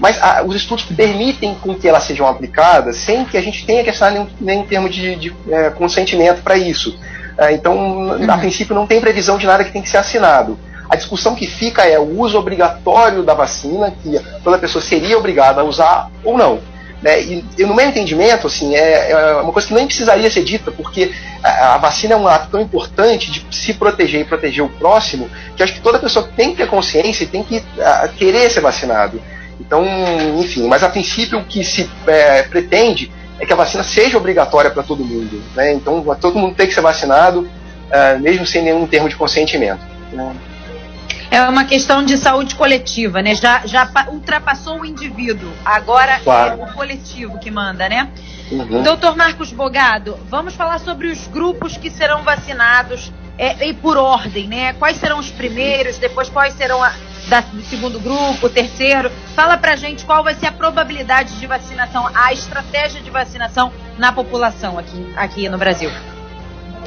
Mas 0.00 0.18
ah, 0.20 0.42
os 0.44 0.56
estudos 0.56 0.84
permitem 0.86 1.54
com 1.54 1.74
que 1.74 1.86
elas 1.86 2.04
sejam 2.04 2.26
aplicadas 2.26 2.96
sem 2.96 3.24
que 3.26 3.36
a 3.36 3.42
gente 3.42 3.66
tenha 3.66 3.84
que 3.84 3.90
assinar 3.90 4.10
nenhum, 4.12 4.26
nenhum 4.40 4.64
termo 4.64 4.88
de, 4.88 5.14
de 5.14 5.34
é, 5.50 5.68
consentimento 5.70 6.42
para 6.42 6.56
isso. 6.56 6.98
Ah, 7.38 7.52
então, 7.52 7.76
uhum. 7.76 8.30
a 8.30 8.38
princípio, 8.38 8.74
não 8.74 8.86
tem 8.86 9.00
previsão 9.00 9.36
de 9.36 9.46
nada 9.46 9.62
que 9.62 9.70
tem 9.70 9.82
que 9.82 9.90
ser 9.90 9.98
assinado. 9.98 10.58
A 10.88 10.96
discussão 10.96 11.34
que 11.36 11.46
fica 11.46 11.84
é 11.84 11.98
o 11.98 12.18
uso 12.18 12.38
obrigatório 12.38 13.22
da 13.22 13.34
vacina, 13.34 13.92
que 14.02 14.18
toda 14.42 14.58
pessoa 14.58 14.82
seria 14.82 15.18
obrigada 15.18 15.60
a 15.60 15.64
usar 15.64 16.10
ou 16.24 16.36
não. 16.36 16.58
Né? 17.02 17.22
E, 17.22 17.44
e, 17.58 17.64
no 17.64 17.74
meu 17.74 17.86
entendimento, 17.86 18.46
assim, 18.46 18.74
é, 18.74 19.10
é, 19.10 19.34
uma 19.36 19.52
coisa 19.52 19.68
que 19.68 19.74
nem 19.74 19.86
precisaria 19.86 20.30
ser 20.30 20.44
dita, 20.44 20.70
porque 20.70 21.12
a, 21.42 21.74
a, 21.74 21.78
vacina 21.78 22.14
é 22.14 22.16
um 22.16 22.26
ato 22.26 22.48
tão 22.50 22.60
importante 22.60 23.30
de 23.30 23.44
se 23.54 23.74
proteger 23.74 24.22
e 24.22 24.24
proteger 24.24 24.64
o 24.64 24.68
próximo, 24.68 25.30
que 25.56 25.62
acho 25.62 25.74
que 25.74 25.80
toda 25.80 25.98
pessoa 25.98 26.28
tem 26.36 26.50
que 26.50 26.58
ter 26.58 26.68
consciência 26.68 27.24
e 27.24 27.26
tem 27.26 27.42
que 27.42 27.62
a, 27.80 28.08
querer 28.08 28.50
ser 28.50 28.60
vacinado. 28.60 29.20
Então, 29.60 29.84
enfim, 30.38 30.66
mas 30.66 30.82
a 30.82 30.88
princípio 30.88 31.38
o 31.38 31.44
que 31.44 31.62
se 31.62 31.88
é, 32.06 32.42
pretende 32.44 33.12
é 33.38 33.46
que 33.46 33.52
a 33.52 33.56
vacina 33.56 33.84
seja 33.84 34.16
obrigatória 34.16 34.70
para 34.70 34.82
todo 34.82 35.04
mundo. 35.04 35.42
Né? 35.54 35.72
Então, 35.74 36.02
todo 36.20 36.38
mundo 36.38 36.54
tem 36.54 36.66
que 36.66 36.74
ser 36.74 36.80
vacinado, 36.80 37.40
uh, 37.40 38.20
mesmo 38.20 38.46
sem 38.46 38.62
nenhum 38.62 38.86
termo 38.86 39.08
de 39.08 39.16
consentimento. 39.16 39.80
Né? 40.12 40.34
É 41.30 41.42
uma 41.42 41.64
questão 41.64 42.04
de 42.04 42.18
saúde 42.18 42.56
coletiva, 42.56 43.22
né? 43.22 43.36
Já, 43.36 43.64
já 43.64 43.88
ultrapassou 44.08 44.80
o 44.80 44.84
indivíduo, 44.84 45.48
agora 45.64 46.18
claro. 46.24 46.60
é 46.60 46.64
o 46.64 46.72
coletivo 46.72 47.38
que 47.38 47.52
manda, 47.52 47.88
né? 47.88 48.08
Uhum. 48.50 48.82
Doutor 48.82 49.16
Marcos 49.16 49.52
Bogado, 49.52 50.18
vamos 50.28 50.54
falar 50.54 50.80
sobre 50.80 51.06
os 51.06 51.28
grupos 51.28 51.76
que 51.76 51.88
serão 51.88 52.24
vacinados 52.24 53.12
é, 53.38 53.68
e 53.68 53.72
por 53.72 53.96
ordem, 53.96 54.48
né? 54.48 54.72
Quais 54.72 54.96
serão 54.96 55.20
os 55.20 55.30
primeiros, 55.30 55.98
depois 55.98 56.28
quais 56.28 56.52
serão 56.54 56.82
a, 56.82 56.92
da, 57.30 57.40
do 57.40 57.62
segundo 57.62 58.00
grupo, 58.00 58.48
terceiro. 58.48 59.10
Fala 59.34 59.56
pra 59.56 59.76
gente 59.76 60.04
qual 60.04 60.22
vai 60.22 60.34
ser 60.34 60.46
a 60.46 60.52
probabilidade 60.52 61.38
de 61.38 61.46
vacinação, 61.46 62.10
a 62.12 62.32
estratégia 62.32 63.00
de 63.00 63.08
vacinação 63.08 63.72
na 63.96 64.12
população 64.12 64.76
aqui, 64.76 65.12
aqui 65.16 65.48
no 65.48 65.56
Brasil. 65.56 65.90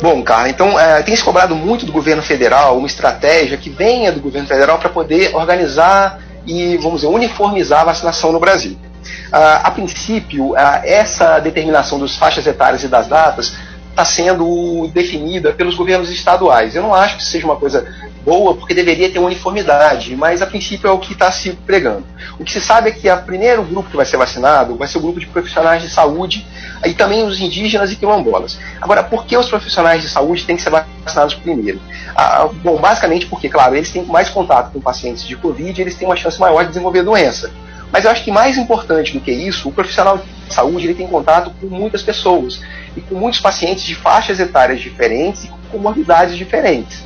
Bom, 0.01 0.21
Carla, 0.21 0.49
então 0.49 0.77
é, 0.77 1.01
tem 1.01 1.15
se 1.15 1.23
cobrado 1.23 1.55
muito 1.55 1.85
do 1.85 1.91
governo 1.91 2.21
federal 2.21 2.77
uma 2.77 2.87
estratégia 2.87 3.57
que 3.57 3.69
venha 3.69 4.11
do 4.11 4.19
governo 4.19 4.47
federal 4.47 4.77
para 4.77 4.89
poder 4.89 5.33
organizar 5.33 6.19
e, 6.45 6.75
vamos 6.77 7.01
dizer, 7.01 7.07
uniformizar 7.07 7.81
a 7.81 7.85
vacinação 7.85 8.33
no 8.33 8.39
Brasil. 8.39 8.73
Uh, 8.73 9.63
a 9.63 9.71
princípio, 9.71 10.51
uh, 10.51 10.57
essa 10.83 11.39
determinação 11.39 11.99
dos 11.99 12.15
faixas 12.17 12.45
etárias 12.47 12.83
e 12.83 12.87
das 12.87 13.07
datas 13.07 13.53
está 13.93 14.03
sendo 14.03 14.87
definida 14.91 15.53
pelos 15.53 15.75
governos 15.75 16.09
estaduais. 16.09 16.75
Eu 16.75 16.81
não 16.81 16.93
acho 16.93 17.17
que 17.17 17.23
seja 17.23 17.45
uma 17.45 17.55
coisa 17.55 17.85
boa, 18.25 18.55
porque 18.55 18.73
deveria 18.73 19.11
ter 19.11 19.19
uniformidade, 19.19 20.15
mas 20.15 20.41
a 20.41 20.47
princípio 20.47 20.87
é 20.87 20.91
o 20.91 20.97
que 20.97 21.13
está 21.13 21.31
se 21.31 21.51
pregando. 21.51 22.03
O 22.39 22.43
que 22.43 22.51
se 22.51 22.59
sabe 22.59 22.89
é 22.89 22.91
que 22.91 23.09
o 23.09 23.17
primeiro 23.21 23.63
grupo 23.63 23.89
que 23.89 23.95
vai 23.95 24.05
ser 24.05 24.17
vacinado 24.17 24.75
vai 24.75 24.87
ser 24.87 24.97
o 24.97 25.01
grupo 25.01 25.19
de 25.19 25.27
profissionais 25.27 25.83
de 25.83 25.89
saúde 25.89 26.45
e 26.83 26.93
também 26.93 27.23
os 27.23 27.39
indígenas 27.39 27.91
e 27.91 27.95
quilombolas. 27.95 28.57
Agora, 28.81 29.03
por 29.03 29.25
que 29.25 29.37
os 29.37 29.47
profissionais 29.47 30.01
de 30.01 30.09
saúde 30.09 30.43
têm 30.43 30.55
que 30.55 30.63
ser 30.63 30.71
vacinados 30.71 31.35
primeiro? 31.35 31.79
Ah, 32.15 32.49
bom, 32.63 32.77
basicamente 32.77 33.27
porque, 33.27 33.47
claro, 33.47 33.75
eles 33.75 33.91
têm 33.91 34.03
mais 34.05 34.29
contato 34.29 34.71
com 34.71 34.81
pacientes 34.81 35.23
de 35.23 35.35
Covid 35.35 35.79
e 35.79 35.83
eles 35.83 35.95
têm 35.95 36.07
uma 36.07 36.15
chance 36.15 36.39
maior 36.39 36.63
de 36.63 36.69
desenvolver 36.69 37.03
doença. 37.03 37.51
Mas 37.91 38.05
eu 38.05 38.11
acho 38.11 38.23
que 38.23 38.31
mais 38.31 38.57
importante 38.57 39.13
do 39.13 39.19
que 39.19 39.31
isso, 39.31 39.69
o 39.69 39.71
profissional 39.71 40.17
de 40.17 40.53
saúde 40.53 40.87
ele 40.87 40.95
tem 40.95 41.07
contato 41.07 41.51
com 41.61 41.67
muitas 41.67 42.01
pessoas 42.01 42.59
e 42.95 43.01
com 43.01 43.15
muitos 43.15 43.39
pacientes 43.39 43.83
de 43.83 43.95
faixas 43.95 44.39
etárias 44.39 44.79
diferentes 44.79 45.45
e 45.45 45.47
com 45.47 45.57
comorbidades 45.71 46.37
diferentes. 46.37 47.03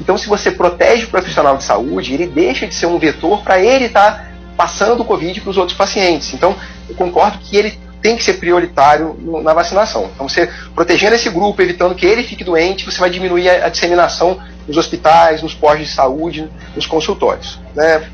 Então, 0.00 0.16
se 0.18 0.28
você 0.28 0.50
protege 0.50 1.04
o 1.04 1.08
profissional 1.08 1.56
de 1.56 1.64
saúde, 1.64 2.14
ele 2.14 2.26
deixa 2.26 2.66
de 2.66 2.74
ser 2.74 2.86
um 2.86 2.98
vetor 2.98 3.42
para 3.42 3.58
ele 3.58 3.86
estar 3.86 4.12
tá 4.12 4.26
passando 4.56 5.00
o 5.00 5.04
Covid 5.04 5.40
para 5.40 5.50
os 5.50 5.56
outros 5.56 5.76
pacientes. 5.76 6.32
Então, 6.34 6.54
eu 6.88 6.94
concordo 6.94 7.38
que 7.38 7.56
ele 7.56 7.78
tem 8.00 8.16
que 8.16 8.22
ser 8.22 8.34
prioritário 8.34 9.16
na 9.42 9.52
vacinação. 9.52 10.10
Então, 10.14 10.28
você 10.28 10.48
protegendo 10.74 11.14
esse 11.14 11.28
grupo, 11.30 11.60
evitando 11.60 11.94
que 11.94 12.06
ele 12.06 12.22
fique 12.22 12.44
doente, 12.44 12.84
você 12.84 13.00
vai 13.00 13.10
diminuir 13.10 13.48
a, 13.48 13.68
disseminação 13.68 14.38
nos 14.68 14.76
hospitais, 14.76 15.42
nos 15.42 15.54
postos 15.54 15.88
de 15.88 15.94
saúde, 15.94 16.48
nos 16.74 16.86
consultórios. 16.86 17.58
Né? 17.74 18.08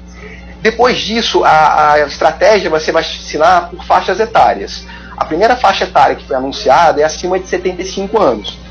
Depois 0.62 0.98
disso, 0.98 1.44
a, 1.44 1.92
a 1.94 2.06
estratégia 2.06 2.70
vai 2.70 2.80
ser 2.80 2.92
vacinar 2.92 3.68
por 3.68 3.84
faixas 3.84 4.20
etárias. 4.20 4.86
A 5.16 5.24
primeira 5.24 5.56
faixa 5.56 5.84
etária 5.84 6.16
que 6.16 6.26
foi 6.26 6.36
anunciada 6.36 7.00
é 7.00 7.04
acima 7.04 7.38
de 7.38 7.48
75 7.48 8.20
anos 8.20 8.62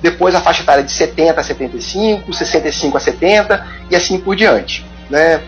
depois 0.00 0.34
a 0.34 0.40
faixa 0.40 0.62
etária 0.62 0.82
de 0.82 0.92
70 0.92 1.40
a 1.40 1.44
75, 1.44 2.32
65 2.32 2.96
a 2.96 3.00
70 3.00 3.66
e 3.90 3.96
assim 3.96 4.18
por 4.18 4.34
diante. 4.34 4.84
Né? 5.08 5.40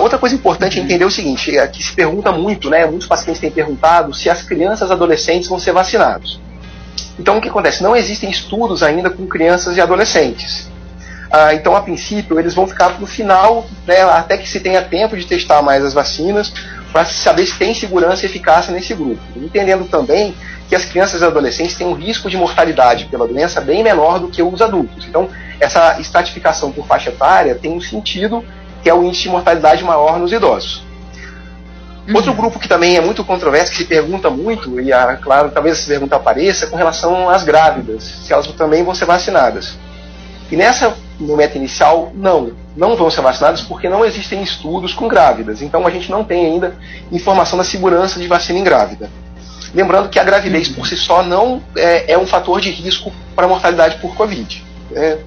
Outra 0.00 0.18
coisa 0.18 0.34
importante 0.34 0.78
é 0.78 0.82
entender 0.82 1.04
o 1.04 1.10
seguinte, 1.10 1.56
é 1.56 1.66
que 1.66 1.82
se 1.82 1.92
pergunta 1.92 2.32
muito, 2.32 2.70
né, 2.70 2.86
muitos 2.86 3.06
pacientes 3.06 3.40
têm 3.40 3.50
perguntado 3.50 4.14
se 4.14 4.30
as 4.30 4.42
crianças 4.42 4.88
e 4.88 4.92
adolescentes 4.92 5.48
vão 5.48 5.58
ser 5.58 5.72
vacinados. 5.72 6.40
Então 7.18 7.36
o 7.36 7.40
que 7.40 7.48
acontece? 7.48 7.82
Não 7.82 7.94
existem 7.94 8.30
estudos 8.30 8.82
ainda 8.82 9.10
com 9.10 9.26
crianças 9.26 9.76
e 9.76 9.80
adolescentes. 9.80 10.70
Ah, 11.36 11.52
então, 11.52 11.74
a 11.74 11.82
princípio, 11.82 12.38
eles 12.38 12.54
vão 12.54 12.64
ficar 12.64 12.90
para 12.90 13.02
o 13.02 13.08
final, 13.08 13.66
né, 13.88 14.02
até 14.02 14.38
que 14.38 14.48
se 14.48 14.60
tenha 14.60 14.80
tempo 14.82 15.16
de 15.16 15.26
testar 15.26 15.62
mais 15.62 15.84
as 15.84 15.92
vacinas, 15.92 16.52
para 16.92 17.04
saber 17.06 17.44
se 17.44 17.58
tem 17.58 17.74
segurança 17.74 18.24
e 18.24 18.26
eficácia 18.28 18.72
nesse 18.72 18.94
grupo. 18.94 19.20
Entendendo 19.34 19.84
também 19.86 20.32
que 20.68 20.76
as 20.76 20.84
crianças 20.84 21.22
e 21.22 21.24
adolescentes 21.24 21.76
têm 21.76 21.88
um 21.88 21.92
risco 21.92 22.30
de 22.30 22.36
mortalidade 22.36 23.06
pela 23.06 23.26
doença 23.26 23.60
bem 23.60 23.82
menor 23.82 24.20
do 24.20 24.28
que 24.28 24.44
os 24.44 24.62
adultos. 24.62 25.06
Então, 25.08 25.28
essa 25.58 25.98
estratificação 25.98 26.70
por 26.70 26.86
faixa 26.86 27.10
etária 27.10 27.56
tem 27.56 27.72
um 27.72 27.80
sentido 27.80 28.44
que 28.80 28.88
é 28.88 28.94
o 28.94 29.02
índice 29.02 29.24
de 29.24 29.30
mortalidade 29.30 29.82
maior 29.82 30.20
nos 30.20 30.30
idosos. 30.30 30.84
Uhum. 32.06 32.14
Outro 32.14 32.32
grupo 32.32 32.60
que 32.60 32.68
também 32.68 32.96
é 32.96 33.00
muito 33.00 33.24
controverso, 33.24 33.72
que 33.72 33.78
se 33.78 33.86
pergunta 33.86 34.30
muito, 34.30 34.80
e 34.80 34.92
a, 34.92 35.16
claro, 35.16 35.50
talvez 35.50 35.78
essa 35.78 35.88
pergunta 35.88 36.14
apareça, 36.14 36.68
com 36.68 36.76
relação 36.76 37.28
às 37.28 37.42
grávidas, 37.42 38.04
se 38.24 38.32
elas 38.32 38.46
também 38.52 38.84
vão 38.84 38.94
ser 38.94 39.06
vacinadas. 39.06 39.76
E 40.48 40.56
nessa 40.56 40.94
momento 41.20 41.56
inicial, 41.56 42.12
não, 42.14 42.52
não 42.76 42.96
vão 42.96 43.10
ser 43.10 43.20
vacinadas 43.20 43.62
porque 43.62 43.88
não 43.88 44.04
existem 44.04 44.42
estudos 44.42 44.92
com 44.92 45.06
grávidas. 45.06 45.62
Então 45.62 45.86
a 45.86 45.90
gente 45.90 46.10
não 46.10 46.24
tem 46.24 46.46
ainda 46.46 46.76
informação 47.12 47.56
da 47.56 47.64
segurança 47.64 48.18
de 48.18 48.26
vacina 48.26 48.58
em 48.58 48.64
grávida. 48.64 49.08
Lembrando 49.74 50.08
que 50.08 50.18
a 50.18 50.24
gravidez 50.24 50.68
por 50.68 50.86
si 50.86 50.96
só 50.96 51.22
não 51.22 51.62
é, 51.76 52.12
é 52.12 52.18
um 52.18 52.26
fator 52.26 52.60
de 52.60 52.70
risco 52.70 53.12
para 53.34 53.46
a 53.46 53.48
mortalidade 53.48 53.98
por 53.98 54.14
Covid. 54.14 54.64
É. 54.92 55.18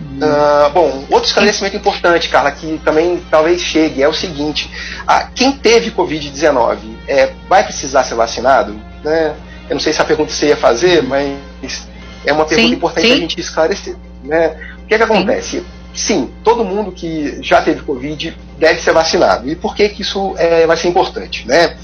Uh, 0.00 0.70
bom, 0.72 1.04
outro 1.10 1.28
esclarecimento 1.28 1.76
importante, 1.76 2.28
Carla, 2.28 2.50
que 2.52 2.78
também 2.84 3.22
talvez 3.30 3.60
chegue, 3.60 4.02
é 4.02 4.08
o 4.08 4.12
seguinte: 4.12 4.70
ah, 5.06 5.28
quem 5.34 5.52
teve 5.52 5.90
Covid-19 5.90 6.76
é, 7.06 7.32
vai 7.48 7.64
precisar 7.64 8.04
ser 8.04 8.14
vacinado? 8.14 8.78
Né? 9.02 9.34
Eu 9.68 9.74
não 9.74 9.80
sei 9.80 9.92
se 9.92 10.00
a 10.00 10.04
pergunta 10.04 10.30
você 10.30 10.48
ia 10.48 10.56
fazer, 10.56 11.02
mas 11.02 11.88
é 12.24 12.32
uma 12.32 12.44
pergunta 12.44 12.68
sim, 12.68 12.74
importante 12.74 13.06
sim. 13.06 13.12
a 13.12 13.16
gente 13.16 13.40
esclarecer. 13.40 13.96
Né? 14.24 14.56
O 14.82 14.86
que, 14.86 14.94
é 14.94 14.98
que 14.98 15.04
acontece? 15.04 15.64
Sim, 15.94 16.30
todo 16.44 16.64
mundo 16.64 16.92
que 16.92 17.38
já 17.42 17.60
teve 17.60 17.82
Covid 17.82 18.36
deve 18.58 18.80
ser 18.80 18.92
vacinado. 18.92 19.48
E 19.48 19.56
por 19.56 19.74
que, 19.74 19.88
que 19.88 20.02
isso 20.02 20.34
é, 20.36 20.66
vai 20.66 20.76
ser 20.76 20.88
importante? 20.88 21.46
Né? 21.46 21.76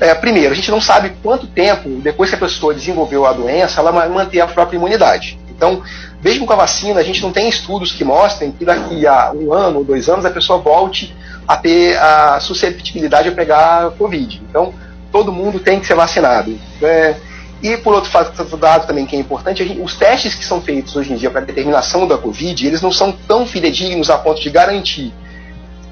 É, 0.00 0.14
primeiro, 0.14 0.52
a 0.52 0.54
gente 0.54 0.70
não 0.70 0.80
sabe 0.80 1.12
quanto 1.22 1.46
tempo, 1.46 1.88
depois 2.02 2.28
que 2.28 2.36
a 2.36 2.38
pessoa 2.38 2.74
desenvolveu 2.74 3.24
a 3.24 3.32
doença, 3.32 3.80
ela 3.80 3.90
vai 3.90 4.08
manter 4.08 4.40
a 4.40 4.46
própria 4.46 4.76
imunidade. 4.76 5.38
Então, 5.56 5.82
mesmo 6.22 6.46
com 6.46 6.52
a 6.52 6.56
vacina, 6.56 7.00
a 7.00 7.02
gente 7.02 7.22
não 7.22 7.32
tem 7.32 7.48
estudos 7.48 7.92
que 7.92 8.04
mostrem 8.04 8.50
que 8.50 8.64
daqui 8.64 9.06
a 9.06 9.32
um 9.32 9.52
ano 9.52 9.78
ou 9.78 9.84
dois 9.84 10.08
anos 10.08 10.24
a 10.24 10.30
pessoa 10.30 10.58
volte 10.58 11.14
a 11.46 11.56
ter 11.56 11.96
a 11.98 12.40
susceptibilidade 12.40 13.28
a 13.28 13.32
pegar 13.32 13.90
Covid. 13.92 14.42
Então, 14.48 14.74
todo 15.12 15.32
mundo 15.32 15.60
tem 15.60 15.78
que 15.78 15.86
ser 15.86 15.94
vacinado. 15.94 16.58
Né? 16.80 17.16
E 17.64 17.78
por 17.78 17.94
outro 17.94 18.10
dado 18.58 18.86
também 18.86 19.06
que 19.06 19.16
é 19.16 19.18
importante, 19.18 19.66
gente, 19.66 19.80
os 19.80 19.96
testes 19.96 20.34
que 20.34 20.44
são 20.44 20.60
feitos 20.60 20.94
hoje 20.94 21.14
em 21.14 21.16
dia 21.16 21.30
para 21.30 21.40
determinação 21.40 22.06
da 22.06 22.18
Covid, 22.18 22.66
eles 22.66 22.82
não 22.82 22.92
são 22.92 23.10
tão 23.10 23.46
fidedignos 23.46 24.10
a 24.10 24.18
ponto 24.18 24.38
de 24.38 24.50
garantir 24.50 25.14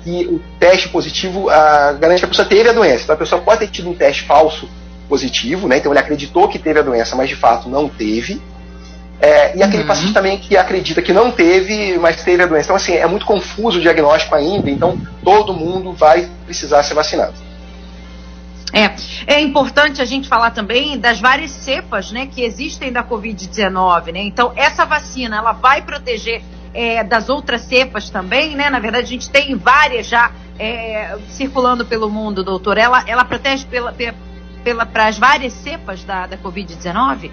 que 0.05 0.27
o 0.27 0.39
teste 0.61 0.91
positivo 0.91 1.49
ah, 1.49 1.97
garante 1.99 2.19
que 2.19 2.27
a 2.27 2.29
pessoa 2.29 2.47
teve 2.47 2.69
a 2.69 2.75
doença. 2.75 3.05
Então 3.05 3.15
a 3.15 3.19
pessoa 3.19 3.41
pode 3.41 3.61
ter 3.61 3.69
tido 3.69 3.89
um 3.89 3.95
teste 3.95 4.25
falso 4.25 4.69
positivo, 5.09 5.67
né? 5.67 5.79
Então 5.79 5.91
ele 5.91 5.99
acreditou 5.99 6.47
que 6.47 6.59
teve 6.59 6.79
a 6.79 6.83
doença, 6.83 7.17
mas 7.17 7.31
de 7.31 7.37
fato 7.37 7.71
não 7.71 7.89
teve. 7.89 8.39
É, 9.19 9.57
e 9.57 9.63
aquele 9.63 9.85
uhum. 9.85 9.89
paciente 9.89 10.13
também 10.13 10.37
que 10.37 10.59
acredita 10.59 11.01
que 11.01 11.15
não 11.15 11.31
teve, 11.31 11.97
mas 11.97 12.23
teve 12.23 12.43
a 12.43 12.47
doença. 12.47 12.67
Então, 12.67 12.77
assim, 12.77 12.93
é 12.93 13.07
muito 13.07 13.25
confuso 13.25 13.79
o 13.79 13.81
diagnóstico 13.81 14.35
ainda, 14.35 14.69
então 14.69 15.01
todo 15.25 15.55
mundo 15.55 15.95
vai 15.95 16.29
precisar 16.45 16.83
ser 16.83 16.93
vacinado. 16.93 17.33
É, 18.73 19.35
é 19.35 19.41
importante 19.41 20.01
a 20.01 20.05
gente 20.05 20.29
falar 20.29 20.51
também 20.51 20.99
das 20.99 21.21
várias 21.21 21.51
cepas, 21.51 22.11
né, 22.11 22.27
que 22.27 22.43
existem 22.43 22.91
da 22.91 23.05
Covid-19, 23.05 24.13
né? 24.13 24.23
Então, 24.23 24.53
essa 24.57 24.87
vacina, 24.87 25.37
ela 25.37 25.53
vai 25.53 25.83
proteger 25.83 26.43
é, 26.73 27.05
das 27.05 27.29
outras 27.29 27.63
cepas 27.63 28.09
também, 28.09 28.57
né? 28.57 28.71
Na 28.71 28.79
verdade, 28.79 29.05
a 29.05 29.09
gente 29.09 29.29
tem 29.29 29.55
várias 29.57 30.07
já 30.07 30.33
é, 30.59 31.19
circulando 31.29 31.85
pelo 31.85 32.09
mundo, 32.09 32.43
doutor. 32.43 32.79
Ela, 32.79 33.05
ela 33.07 33.25
protege 33.25 33.67
pela, 33.67 33.95
pela, 34.65 34.87
para 34.87 35.07
as 35.07 35.19
várias 35.19 35.53
cepas 35.53 36.03
da, 36.05 36.27
da 36.27 36.39
Covid-19? 36.39 37.31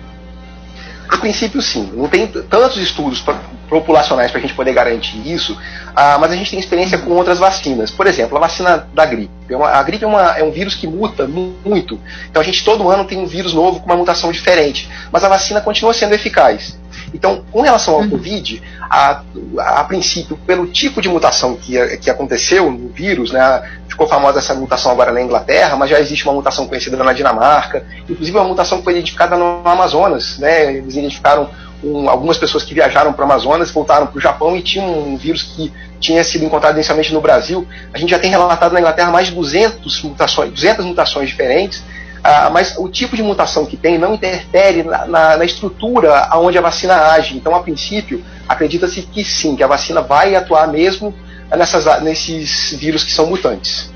A 1.09 1.17
princípio, 1.17 1.61
sim. 1.61 1.91
Não 1.93 2.07
tem 2.07 2.27
tantos 2.27 2.77
estudos 2.77 3.23
populacionais 3.67 4.31
para 4.31 4.39
a 4.39 4.41
gente 4.41 4.53
poder 4.53 4.73
garantir 4.73 5.17
isso, 5.27 5.57
ah, 5.95 6.17
mas 6.19 6.31
a 6.31 6.35
gente 6.35 6.51
tem 6.51 6.59
experiência 6.59 6.99
com 6.99 7.11
outras 7.11 7.39
vacinas. 7.39 7.91
Por 7.91 8.07
exemplo, 8.07 8.37
a 8.37 8.41
vacina 8.41 8.87
da 8.93 9.05
gripe. 9.05 9.31
É 9.49 9.55
a 9.55 9.83
gripe 9.83 10.03
é, 10.03 10.07
uma, 10.07 10.37
é, 10.37 10.43
um 10.43 10.51
vírus 10.51 10.75
que 10.75 10.87
muta 10.87 11.27
muito. 11.27 11.99
Então 12.29 12.41
a 12.41 12.45
gente 12.45 12.63
todo 12.63 12.89
ano 12.89 13.05
tem 13.05 13.17
um 13.17 13.25
vírus 13.25 13.53
novo 13.53 13.79
com 13.79 13.87
uma 13.87 13.97
mutação 13.97 14.31
diferente. 14.31 14.87
Mas 15.11 15.23
a 15.23 15.27
vacina 15.29 15.59
continua 15.61 15.93
sendo 15.93 16.13
eficaz. 16.13 16.78
Então, 17.13 17.43
com 17.51 17.61
relação 17.61 17.95
ao 17.95 18.01
uhum. 18.01 18.09
Covid, 18.09 18.61
a, 18.89 19.21
a, 19.59 19.83
princípio, 19.83 20.37
pelo 20.45 20.67
tipo 20.67 21.01
de 21.01 21.09
mutação 21.09 21.55
que, 21.55 21.97
que 21.97 22.09
aconteceu 22.09 22.71
no 22.71 22.89
vírus, 22.89 23.31
né, 23.31 23.61
ficou 23.87 24.07
famosa 24.07 24.39
essa 24.39 24.53
mutação 24.53 24.91
agora 24.91 25.11
na 25.11 25.21
Inglaterra, 25.21 25.75
mas 25.75 25.89
já 25.89 25.99
existe 25.99 26.23
uma 26.25 26.33
mutação 26.33 26.67
conhecida 26.67 26.97
na 26.97 27.13
Dinamarca, 27.13 27.85
inclusive 28.07 28.37
uma 28.37 28.47
mutação 28.47 28.79
que 28.79 28.83
foi 28.83 28.93
identificada 28.93 29.35
no 29.35 29.61
Amazonas, 29.63 30.37
né, 30.39 30.73
eles 30.75 30.95
identificaram 30.95 31.49
um, 31.83 32.09
algumas 32.09 32.37
pessoas 32.37 32.63
que 32.63 32.73
viajaram 32.73 33.13
para 33.13 33.21
o 33.21 33.25
Amazonas, 33.25 33.71
voltaram 33.71 34.07
para 34.07 34.17
o 34.17 34.21
Japão 34.21 34.55
e 34.55 34.61
tinham 34.61 34.87
um 34.87 35.17
vírus 35.17 35.43
que 35.43 35.71
tinha 35.99 36.23
sido 36.23 36.45
encontrado 36.45 36.75
inicialmente 36.75 37.13
no 37.13 37.21
Brasil. 37.21 37.67
A 37.93 37.97
gente 37.97 38.09
já 38.09 38.19
tem 38.19 38.29
relatado 38.29 38.73
na 38.73 38.79
Inglaterra 38.79 39.11
mais 39.11 39.27
de 39.27 39.33
200 39.33 40.01
mutações, 40.03 40.51
200 40.51 40.85
mutações 40.85 41.29
diferentes, 41.29 41.83
ah, 42.23 42.49
mas 42.49 42.77
o 42.77 42.89
tipo 42.89 43.15
de 43.15 43.23
mutação 43.23 43.65
que 43.65 43.77
tem 43.77 43.97
não 43.97 44.13
interfere 44.13 44.83
na, 44.83 45.05
na, 45.05 45.37
na 45.37 45.45
estrutura 45.45 46.29
onde 46.35 46.57
a 46.57 46.61
vacina 46.61 46.95
age. 47.11 47.35
Então, 47.35 47.55
a 47.55 47.61
princípio, 47.61 48.23
acredita-se 48.47 49.01
que 49.03 49.23
sim, 49.23 49.55
que 49.55 49.63
a 49.63 49.67
vacina 49.67 50.01
vai 50.01 50.35
atuar 50.35 50.67
mesmo 50.67 51.13
nessas, 51.49 51.85
nesses 52.01 52.73
vírus 52.73 53.03
que 53.03 53.11
são 53.11 53.27
mutantes. 53.27 53.91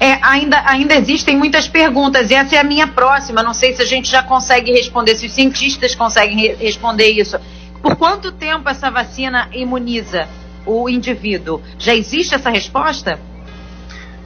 É, 0.00 0.18
ainda, 0.22 0.62
ainda 0.64 0.94
existem 0.94 1.36
muitas 1.36 1.66
perguntas, 1.66 2.30
e 2.30 2.34
essa 2.34 2.54
é 2.54 2.58
a 2.58 2.64
minha 2.64 2.86
próxima. 2.86 3.42
Não 3.42 3.52
sei 3.52 3.74
se 3.74 3.82
a 3.82 3.86
gente 3.86 4.08
já 4.08 4.22
consegue 4.22 4.70
responder, 4.70 5.16
se 5.16 5.26
os 5.26 5.32
cientistas 5.32 5.94
conseguem 5.94 6.36
re 6.36 6.54
responder 6.54 7.08
isso. 7.08 7.38
Por 7.82 7.96
quanto 7.96 8.30
tempo 8.32 8.68
essa 8.68 8.90
vacina 8.90 9.48
imuniza 9.52 10.28
o 10.64 10.88
indivíduo? 10.88 11.60
Já 11.78 11.94
existe 11.94 12.34
essa 12.34 12.50
resposta? 12.50 13.18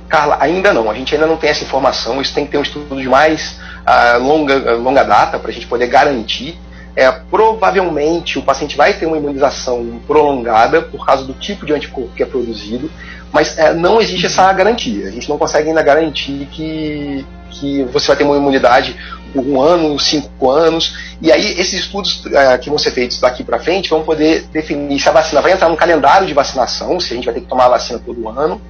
Carla, 0.08 0.36
ainda 0.40 0.72
não. 0.72 0.90
A 0.90 0.94
gente 0.94 1.14
ainda 1.14 1.26
não 1.26 1.36
tem 1.36 1.50
essa 1.50 1.64
informação. 1.64 2.20
Isso 2.20 2.34
tem 2.34 2.44
que 2.44 2.52
ter 2.52 2.58
um 2.58 2.62
estudo 2.62 3.00
de 3.00 3.08
mais 3.08 3.58
uh, 3.86 4.22
longa, 4.22 4.74
longa 4.74 5.02
data 5.02 5.38
para 5.38 5.50
a 5.50 5.54
gente 5.54 5.66
poder 5.66 5.86
garantir. 5.86 6.58
é, 6.94 7.10
provavelmente 7.10 8.38
o 8.38 8.42
paciente 8.42 8.76
vai 8.76 8.92
ter 8.92 9.06
uma 9.06 9.16
imunização 9.16 10.00
prolongada 10.06 10.82
por 10.82 11.04
causa 11.04 11.24
do 11.24 11.32
tipo 11.32 11.64
de 11.64 11.72
anticorpo 11.72 12.14
que 12.14 12.22
é 12.22 12.26
produzido, 12.26 12.90
mas 13.32 13.56
é, 13.58 13.72
não 13.72 14.00
existe 14.00 14.26
essa 14.26 14.52
garantia. 14.52 15.08
A 15.08 15.10
gente 15.10 15.28
não 15.28 15.38
consegue 15.38 15.68
ainda 15.68 15.82
garantir 15.82 16.46
que, 16.52 17.24
que 17.50 17.82
você 17.84 18.08
vai 18.08 18.16
ter 18.16 18.24
uma 18.24 18.36
imunidade 18.36 18.94
por 19.32 19.42
um 19.42 19.60
ano, 19.60 19.98
cinco 19.98 20.50
anos. 20.50 20.94
E 21.22 21.32
aí, 21.32 21.58
esses 21.58 21.80
estudos 21.80 22.26
é, 22.26 22.58
que 22.58 22.68
vão 22.68 22.78
ser 22.78 22.90
feitos 22.90 23.18
daqui 23.18 23.42
para 23.42 23.58
frente 23.58 23.88
vão 23.88 24.02
poder 24.02 24.42
definir 24.52 25.00
se 25.00 25.08
a 25.08 25.12
vacina 25.12 25.40
vai 25.40 25.52
entrar 25.52 25.70
no 25.70 25.76
calendário 25.76 26.26
de 26.26 26.34
vacinação, 26.34 27.00
se 27.00 27.12
a 27.12 27.16
gente 27.16 27.24
vai 27.24 27.32
ter 27.32 27.40
que 27.40 27.46
tomar 27.46 27.66
a 27.66 27.70
vacina 27.70 27.98
todo 28.04 28.28
ano, 28.28 28.60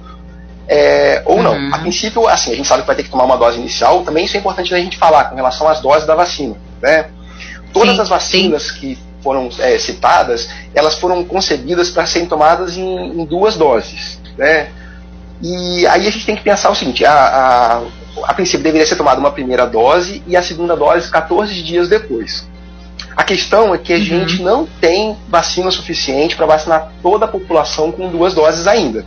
é, 0.67 1.21
ou 1.25 1.37
uhum. 1.37 1.43
não. 1.43 1.73
A 1.73 1.79
princípio, 1.79 2.27
assim, 2.27 2.51
a 2.51 2.55
gente 2.55 2.67
sabe 2.67 2.81
que 2.81 2.87
vai 2.87 2.95
ter 2.95 3.03
que 3.03 3.09
tomar 3.09 3.25
uma 3.25 3.37
dose 3.37 3.59
inicial. 3.59 4.03
Também 4.03 4.25
isso 4.25 4.35
é 4.35 4.39
importante 4.39 4.73
a 4.73 4.77
gente 4.77 4.97
falar 4.97 5.25
com 5.25 5.35
relação 5.35 5.67
às 5.67 5.81
doses 5.81 6.07
da 6.07 6.15
vacina. 6.15 6.55
Né? 6.81 7.05
Todas 7.73 7.95
sim, 7.95 8.01
as 8.01 8.09
vacinas 8.09 8.63
sim. 8.63 8.73
que 8.79 8.99
foram 9.21 9.49
é, 9.59 9.77
citadas, 9.77 10.49
elas 10.73 10.95
foram 10.95 11.23
concebidas 11.23 11.89
para 11.89 12.05
serem 12.05 12.27
tomadas 12.27 12.77
em, 12.77 13.21
em, 13.21 13.25
duas 13.25 13.55
doses. 13.55 14.19
Né? 14.37 14.69
E 15.41 15.85
aí 15.87 16.07
a 16.07 16.11
gente 16.11 16.25
tem 16.25 16.35
que 16.35 16.43
pensar 16.43 16.69
o 16.69 16.75
seguinte: 16.75 17.05
a, 17.05 17.13
a, 17.13 17.81
a 18.23 18.33
princípio 18.33 18.63
deveria 18.63 18.85
ser 18.85 18.95
tomada 18.95 19.19
uma 19.19 19.31
primeira 19.31 19.65
dose 19.65 20.23
e 20.27 20.35
a 20.35 20.43
segunda 20.43 20.75
dose 20.75 21.09
14 21.09 21.61
dias 21.61 21.89
depois. 21.89 22.47
A 23.15 23.23
questão 23.23 23.75
é 23.75 23.77
que 23.77 23.93
a 23.93 23.97
uhum. 23.97 24.03
gente 24.03 24.41
não 24.41 24.65
tem 24.65 25.15
vacina 25.29 25.69
suficiente 25.69 26.35
para 26.35 26.45
vacinar 26.45 26.91
toda 27.01 27.25
a 27.25 27.27
população 27.27 27.91
com 27.91 28.09
duas 28.09 28.33
doses 28.33 28.65
ainda. 28.65 29.05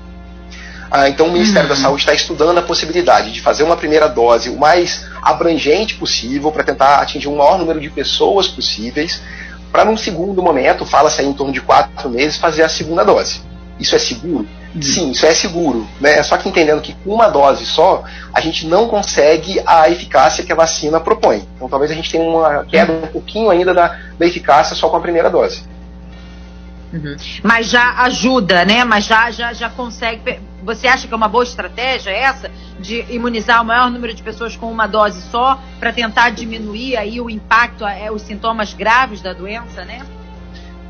Ah, 0.90 1.08
então 1.08 1.26
o 1.26 1.32
Ministério 1.32 1.68
uhum. 1.68 1.74
da 1.74 1.80
Saúde 1.80 2.02
está 2.02 2.14
estudando 2.14 2.58
a 2.58 2.62
possibilidade 2.62 3.32
de 3.32 3.40
fazer 3.40 3.62
uma 3.62 3.76
primeira 3.76 4.08
dose 4.08 4.48
o 4.48 4.58
mais 4.58 5.04
abrangente 5.22 5.94
possível 5.94 6.52
para 6.52 6.62
tentar 6.62 6.98
atingir 6.98 7.28
o 7.28 7.36
maior 7.36 7.58
número 7.58 7.80
de 7.80 7.90
pessoas 7.90 8.46
possíveis, 8.46 9.20
para 9.72 9.84
num 9.84 9.96
segundo 9.96 10.42
momento, 10.42 10.86
fala-se 10.86 11.20
aí 11.20 11.26
em 11.26 11.32
torno 11.32 11.52
de 11.52 11.60
quatro 11.60 12.08
meses, 12.08 12.36
fazer 12.36 12.62
a 12.62 12.68
segunda 12.68 13.04
dose. 13.04 13.40
Isso 13.78 13.94
é 13.94 13.98
seguro? 13.98 14.46
Uhum. 14.74 14.82
Sim, 14.82 15.10
isso 15.10 15.26
é 15.26 15.34
seguro. 15.34 15.86
Né? 16.00 16.22
Só 16.22 16.36
que 16.36 16.48
entendendo 16.48 16.80
que 16.80 16.94
com 17.04 17.14
uma 17.14 17.28
dose 17.28 17.66
só, 17.66 18.04
a 18.32 18.40
gente 18.40 18.66
não 18.66 18.88
consegue 18.88 19.60
a 19.66 19.88
eficácia 19.90 20.44
que 20.44 20.52
a 20.52 20.56
vacina 20.56 21.00
propõe. 21.00 21.46
Então 21.56 21.68
talvez 21.68 21.90
a 21.90 21.94
gente 21.94 22.10
tenha 22.10 22.24
uma 22.24 22.64
queda 22.64 22.92
um 22.92 23.06
pouquinho 23.06 23.50
ainda 23.50 23.74
da, 23.74 23.98
da 24.18 24.26
eficácia 24.26 24.74
só 24.76 24.88
com 24.88 24.96
a 24.96 25.00
primeira 25.00 25.28
dose. 25.28 25.62
Uhum. 26.96 27.16
Mas 27.42 27.68
já 27.68 28.02
ajuda, 28.02 28.64
né? 28.64 28.84
Mas 28.84 29.04
já, 29.04 29.30
já, 29.30 29.52
já 29.52 29.68
consegue. 29.70 30.40
Você 30.62 30.88
acha 30.88 31.06
que 31.06 31.14
é 31.14 31.16
uma 31.16 31.28
boa 31.28 31.44
estratégia 31.44 32.10
essa 32.10 32.50
de 32.80 33.04
imunizar 33.08 33.62
o 33.62 33.64
maior 33.64 33.90
número 33.90 34.12
de 34.14 34.22
pessoas 34.22 34.56
com 34.56 34.70
uma 34.70 34.86
dose 34.86 35.20
só 35.30 35.60
para 35.78 35.92
tentar 35.92 36.30
diminuir 36.30 36.96
aí 36.96 37.20
o 37.20 37.30
impacto, 37.30 37.86
é, 37.86 38.10
os 38.10 38.22
sintomas 38.22 38.74
graves 38.74 39.20
da 39.20 39.32
doença, 39.32 39.84
né? 39.84 40.04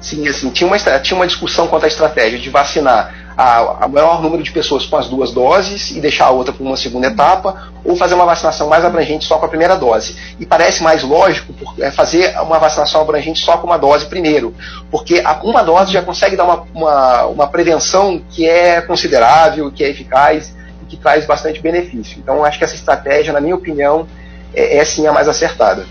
Sim, 0.01 0.29
assim, 0.29 0.51
tinha 0.51 0.67
uma, 0.67 0.79
tinha 0.79 1.17
uma 1.17 1.27
discussão 1.27 1.67
quanto 1.67 1.85
à 1.85 1.89
estratégia 1.89 2.39
de 2.39 2.51
vacinar 2.51 3.15
a, 3.37 3.85
a 3.85 3.89
maior 3.89 4.23
número 4.23 4.43
de 4.43 4.51
pessoas 4.51 4.87
com 4.87 4.97
as 4.97 5.09
duas 5.09 5.31
doses 5.31 5.91
e 5.91 6.01
deixar 6.01 6.27
a 6.27 6.31
outra 6.31 6.53
para 6.53 6.65
uma 6.65 6.77
segunda 6.77 7.09
etapa, 7.09 7.71
ou 7.85 7.95
fazer 7.95 8.15
uma 8.15 8.25
vacinação 8.25 8.69
mais 8.69 8.85
abrangente 8.85 9.27
só 9.27 9.37
com 9.37 9.45
a 9.45 9.49
primeira 9.49 9.77
dose. 9.77 10.17
E 10.41 10.47
parece 10.47 10.83
mais 10.83 11.03
lógico 11.03 11.53
é, 11.79 11.91
fazer 11.91 12.35
uma 12.41 12.59
vacinação 12.59 13.03
abrangente 13.03 13.41
só 13.41 13.59
com 13.59 13.67
uma 13.67 13.77
dose 13.77 14.07
primeiro, 14.07 14.55
porque 14.91 15.23
uma 15.43 15.63
dose 15.63 15.93
já 15.93 16.03
consegue 16.03 16.37
dar 16.37 16.45
uma, 16.45 16.67
uma, 16.75 17.27
uma 17.27 17.47
prevenção 17.47 18.21
que 18.31 18.49
é 18.49 18.81
considerável, 18.81 19.71
que 19.71 19.85
é 19.85 19.91
eficaz 19.91 20.55
e 20.83 20.87
que 20.87 20.97
traz 20.97 21.27
bastante 21.27 21.61
benefício. 21.61 22.19
Então, 22.19 22.45
acho 22.45 22.59
que 22.59 22.65
essa 22.65 22.75
estratégia, 22.75 23.33
na 23.33 23.41
minha 23.41 23.55
opinião, 23.55 24.07
é, 24.55 24.79
é 24.79 24.85
sim 24.85 25.07
a 25.07 25.13
mais 25.13 25.29
acertada. 25.29 25.85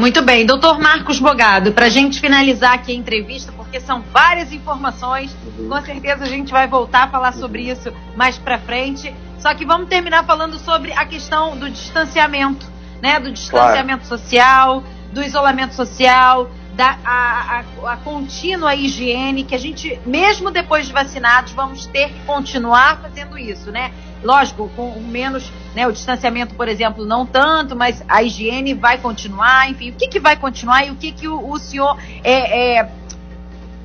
Muito 0.00 0.22
bem, 0.22 0.46
doutor 0.46 0.78
Marcos 0.78 1.20
Bogado, 1.20 1.72
para 1.72 1.84
a 1.84 1.88
gente 1.90 2.20
finalizar 2.20 2.72
aqui 2.72 2.90
a 2.90 2.94
entrevista, 2.94 3.52
porque 3.52 3.78
são 3.78 4.00
várias 4.00 4.50
informações, 4.50 5.36
com 5.68 5.82
certeza 5.82 6.24
a 6.24 6.26
gente 6.26 6.50
vai 6.50 6.66
voltar 6.66 7.02
a 7.02 7.08
falar 7.08 7.34
sobre 7.34 7.70
isso 7.70 7.92
mais 8.16 8.38
para 8.38 8.58
frente. 8.58 9.14
Só 9.38 9.52
que 9.52 9.66
vamos 9.66 9.90
terminar 9.90 10.24
falando 10.24 10.58
sobre 10.58 10.90
a 10.94 11.04
questão 11.04 11.54
do 11.54 11.68
distanciamento, 11.68 12.66
né? 13.02 13.20
Do 13.20 13.30
distanciamento 13.30 14.08
claro. 14.08 14.22
social, 14.22 14.82
do 15.12 15.22
isolamento 15.22 15.74
social, 15.74 16.50
da 16.74 16.96
a, 17.04 17.58
a, 17.58 17.92
a, 17.92 17.96
contínua 17.98 18.74
higiene, 18.74 19.44
que 19.44 19.54
a 19.54 19.58
gente, 19.58 20.00
mesmo 20.06 20.50
depois 20.50 20.86
de 20.86 20.94
vacinados, 20.94 21.52
vamos 21.52 21.84
ter 21.84 22.08
que 22.08 22.20
continuar 22.20 23.02
fazendo 23.02 23.36
isso, 23.36 23.70
né? 23.70 23.92
Lógico, 24.22 24.70
com 24.76 25.00
menos, 25.00 25.50
né, 25.74 25.86
o 25.86 25.92
distanciamento, 25.92 26.54
por 26.54 26.68
exemplo, 26.68 27.06
não 27.06 27.24
tanto, 27.24 27.74
mas 27.74 28.04
a 28.06 28.22
higiene 28.22 28.74
vai 28.74 28.98
continuar, 28.98 29.70
enfim, 29.70 29.90
o 29.90 29.94
que, 29.94 30.08
que 30.08 30.20
vai 30.20 30.36
continuar 30.36 30.86
e 30.86 30.90
o 30.90 30.94
que, 30.94 31.10
que 31.10 31.26
o, 31.26 31.50
o 31.50 31.58
senhor 31.58 31.96
é, 32.22 32.78
é, 32.78 32.88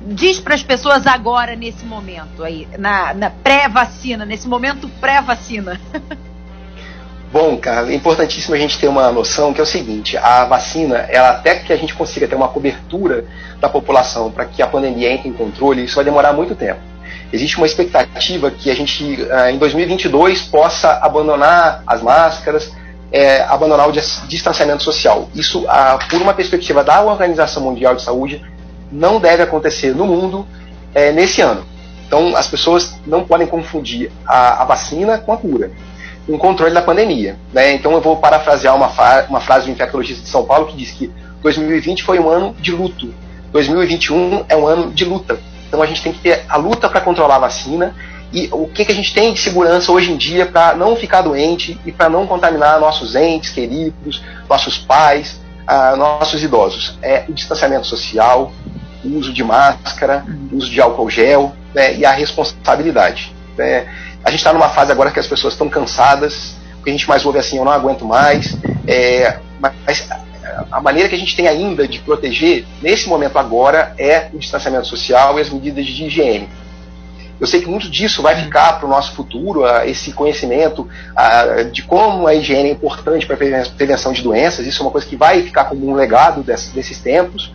diz 0.08 0.38
para 0.38 0.54
as 0.54 0.62
pessoas 0.62 1.06
agora, 1.06 1.56
nesse 1.56 1.86
momento 1.86 2.44
aí, 2.44 2.68
na, 2.78 3.14
na 3.14 3.30
pré-vacina, 3.30 4.26
nesse 4.26 4.46
momento 4.46 4.88
pré-vacina? 5.00 5.80
Bom, 7.32 7.56
cara, 7.56 7.90
é 7.90 7.94
importantíssimo 7.94 8.54
a 8.54 8.58
gente 8.58 8.78
ter 8.78 8.88
uma 8.88 9.10
noção 9.10 9.52
que 9.52 9.60
é 9.60 9.62
o 9.62 9.66
seguinte: 9.66 10.16
a 10.16 10.44
vacina, 10.44 10.98
ela 11.10 11.30
até 11.30 11.56
que 11.56 11.72
a 11.72 11.76
gente 11.76 11.92
consiga 11.92 12.26
ter 12.28 12.36
uma 12.36 12.48
cobertura 12.48 13.26
da 13.60 13.68
população 13.68 14.30
para 14.30 14.44
que 14.44 14.62
a 14.62 14.66
pandemia 14.66 15.12
entre 15.12 15.28
em 15.28 15.32
controle, 15.32 15.84
isso 15.84 15.96
vai 15.96 16.04
demorar 16.04 16.32
muito 16.32 16.54
tempo 16.54 16.95
existe 17.32 17.56
uma 17.56 17.66
expectativa 17.66 18.50
que 18.50 18.70
a 18.70 18.74
gente, 18.74 19.26
ah, 19.30 19.50
em 19.50 19.58
2022, 19.58 20.42
possa 20.42 20.98
abandonar 21.02 21.82
as 21.86 22.02
máscaras, 22.02 22.72
é, 23.12 23.42
abandonar 23.42 23.88
o 23.88 23.92
distanciamento 23.92 24.82
social. 24.82 25.28
Isso, 25.34 25.64
ah, 25.68 25.98
por 26.10 26.20
uma 26.20 26.34
perspectiva 26.34 26.82
da 26.82 27.02
Organização 27.02 27.62
Mundial 27.62 27.94
de 27.94 28.02
Saúde, 28.02 28.42
não 28.90 29.20
deve 29.20 29.42
acontecer 29.42 29.94
no 29.94 30.06
mundo 30.06 30.46
é, 30.94 31.12
nesse 31.12 31.40
ano. 31.40 31.64
Então, 32.06 32.36
as 32.36 32.46
pessoas 32.46 32.94
não 33.06 33.24
podem 33.24 33.46
confundir 33.46 34.12
a, 34.26 34.62
a 34.62 34.64
vacina 34.64 35.18
com 35.18 35.32
a 35.32 35.36
cura, 35.36 35.72
o 36.28 36.38
controle 36.38 36.72
da 36.72 36.82
pandemia. 36.82 37.36
Né? 37.52 37.74
Então, 37.74 37.92
eu 37.92 38.00
vou 38.00 38.16
parafrasear 38.16 38.76
uma, 38.76 38.90
uma 39.28 39.40
frase 39.40 39.66
do 39.66 39.72
infectologista 39.72 40.22
de 40.22 40.28
São 40.28 40.44
Paulo 40.44 40.66
que 40.66 40.76
diz 40.76 40.92
que 40.92 41.12
2020 41.42 42.04
foi 42.04 42.18
um 42.18 42.28
ano 42.28 42.54
de 42.60 42.70
luto, 42.72 43.12
2021 43.52 44.44
é 44.48 44.56
um 44.56 44.66
ano 44.66 44.92
de 44.92 45.04
luta. 45.04 45.38
Então 45.76 45.84
a 45.84 45.86
gente 45.86 46.02
tem 46.02 46.12
que 46.14 46.20
ter 46.20 46.46
a 46.48 46.56
luta 46.56 46.88
para 46.88 47.02
controlar 47.02 47.36
a 47.36 47.40
vacina 47.40 47.94
e 48.32 48.48
o 48.50 48.66
que, 48.66 48.82
que 48.82 48.92
a 48.92 48.94
gente 48.94 49.12
tem 49.12 49.34
de 49.34 49.40
segurança 49.40 49.92
hoje 49.92 50.10
em 50.10 50.16
dia 50.16 50.46
para 50.46 50.74
não 50.74 50.96
ficar 50.96 51.20
doente 51.20 51.78
e 51.84 51.92
para 51.92 52.08
não 52.08 52.26
contaminar 52.26 52.80
nossos 52.80 53.14
entes 53.14 53.50
queridos, 53.50 54.22
nossos 54.48 54.78
pais, 54.78 55.38
uh, 55.68 55.94
nossos 55.96 56.42
idosos. 56.42 56.98
É 57.02 57.26
o 57.28 57.32
distanciamento 57.34 57.86
social, 57.86 58.50
o 59.04 59.18
uso 59.18 59.34
de 59.34 59.44
máscara, 59.44 60.24
o 60.50 60.56
uso 60.56 60.70
de 60.70 60.80
álcool 60.80 61.10
gel 61.10 61.54
né, 61.74 61.94
e 61.94 62.06
a 62.06 62.10
responsabilidade. 62.10 63.34
Né. 63.54 63.86
A 64.24 64.30
gente 64.30 64.40
está 64.40 64.54
numa 64.54 64.70
fase 64.70 64.90
agora 64.90 65.10
que 65.10 65.20
as 65.20 65.26
pessoas 65.26 65.52
estão 65.52 65.68
cansadas, 65.68 66.56
o 66.80 66.84
que 66.84 66.88
a 66.88 66.92
gente 66.92 67.06
mais 67.06 67.26
ouve 67.26 67.38
assim, 67.38 67.58
eu 67.58 67.66
não 67.66 67.72
aguento 67.72 68.06
mais, 68.06 68.56
é, 68.88 69.38
mas 69.60 70.08
a 70.70 70.80
maneira 70.80 71.08
que 71.08 71.14
a 71.14 71.18
gente 71.18 71.36
tem 71.36 71.48
ainda 71.48 71.86
de 71.86 71.98
proteger, 72.00 72.64
nesse 72.82 73.08
momento 73.08 73.38
agora, 73.38 73.94
é 73.98 74.28
o 74.32 74.38
distanciamento 74.38 74.86
social 74.86 75.38
e 75.38 75.42
as 75.42 75.50
medidas 75.50 75.86
de 75.86 76.04
higiene. 76.04 76.48
Eu 77.38 77.46
sei 77.46 77.60
que 77.60 77.68
muito 77.68 77.90
disso 77.90 78.22
vai 78.22 78.34
ficar 78.34 78.78
para 78.78 78.86
o 78.86 78.88
nosso 78.88 79.12
futuro, 79.12 79.66
esse 79.84 80.12
conhecimento 80.12 80.88
de 81.70 81.82
como 81.82 82.26
a 82.26 82.34
higiene 82.34 82.70
é 82.70 82.72
importante 82.72 83.26
para 83.26 83.34
a 83.34 83.38
prevenção 83.76 84.12
de 84.12 84.22
doenças, 84.22 84.66
isso 84.66 84.82
é 84.82 84.86
uma 84.86 84.90
coisa 84.90 85.06
que 85.06 85.16
vai 85.16 85.42
ficar 85.42 85.64
como 85.64 85.86
um 85.86 85.94
legado 85.94 86.42
desses 86.42 86.98
tempos, 86.98 87.52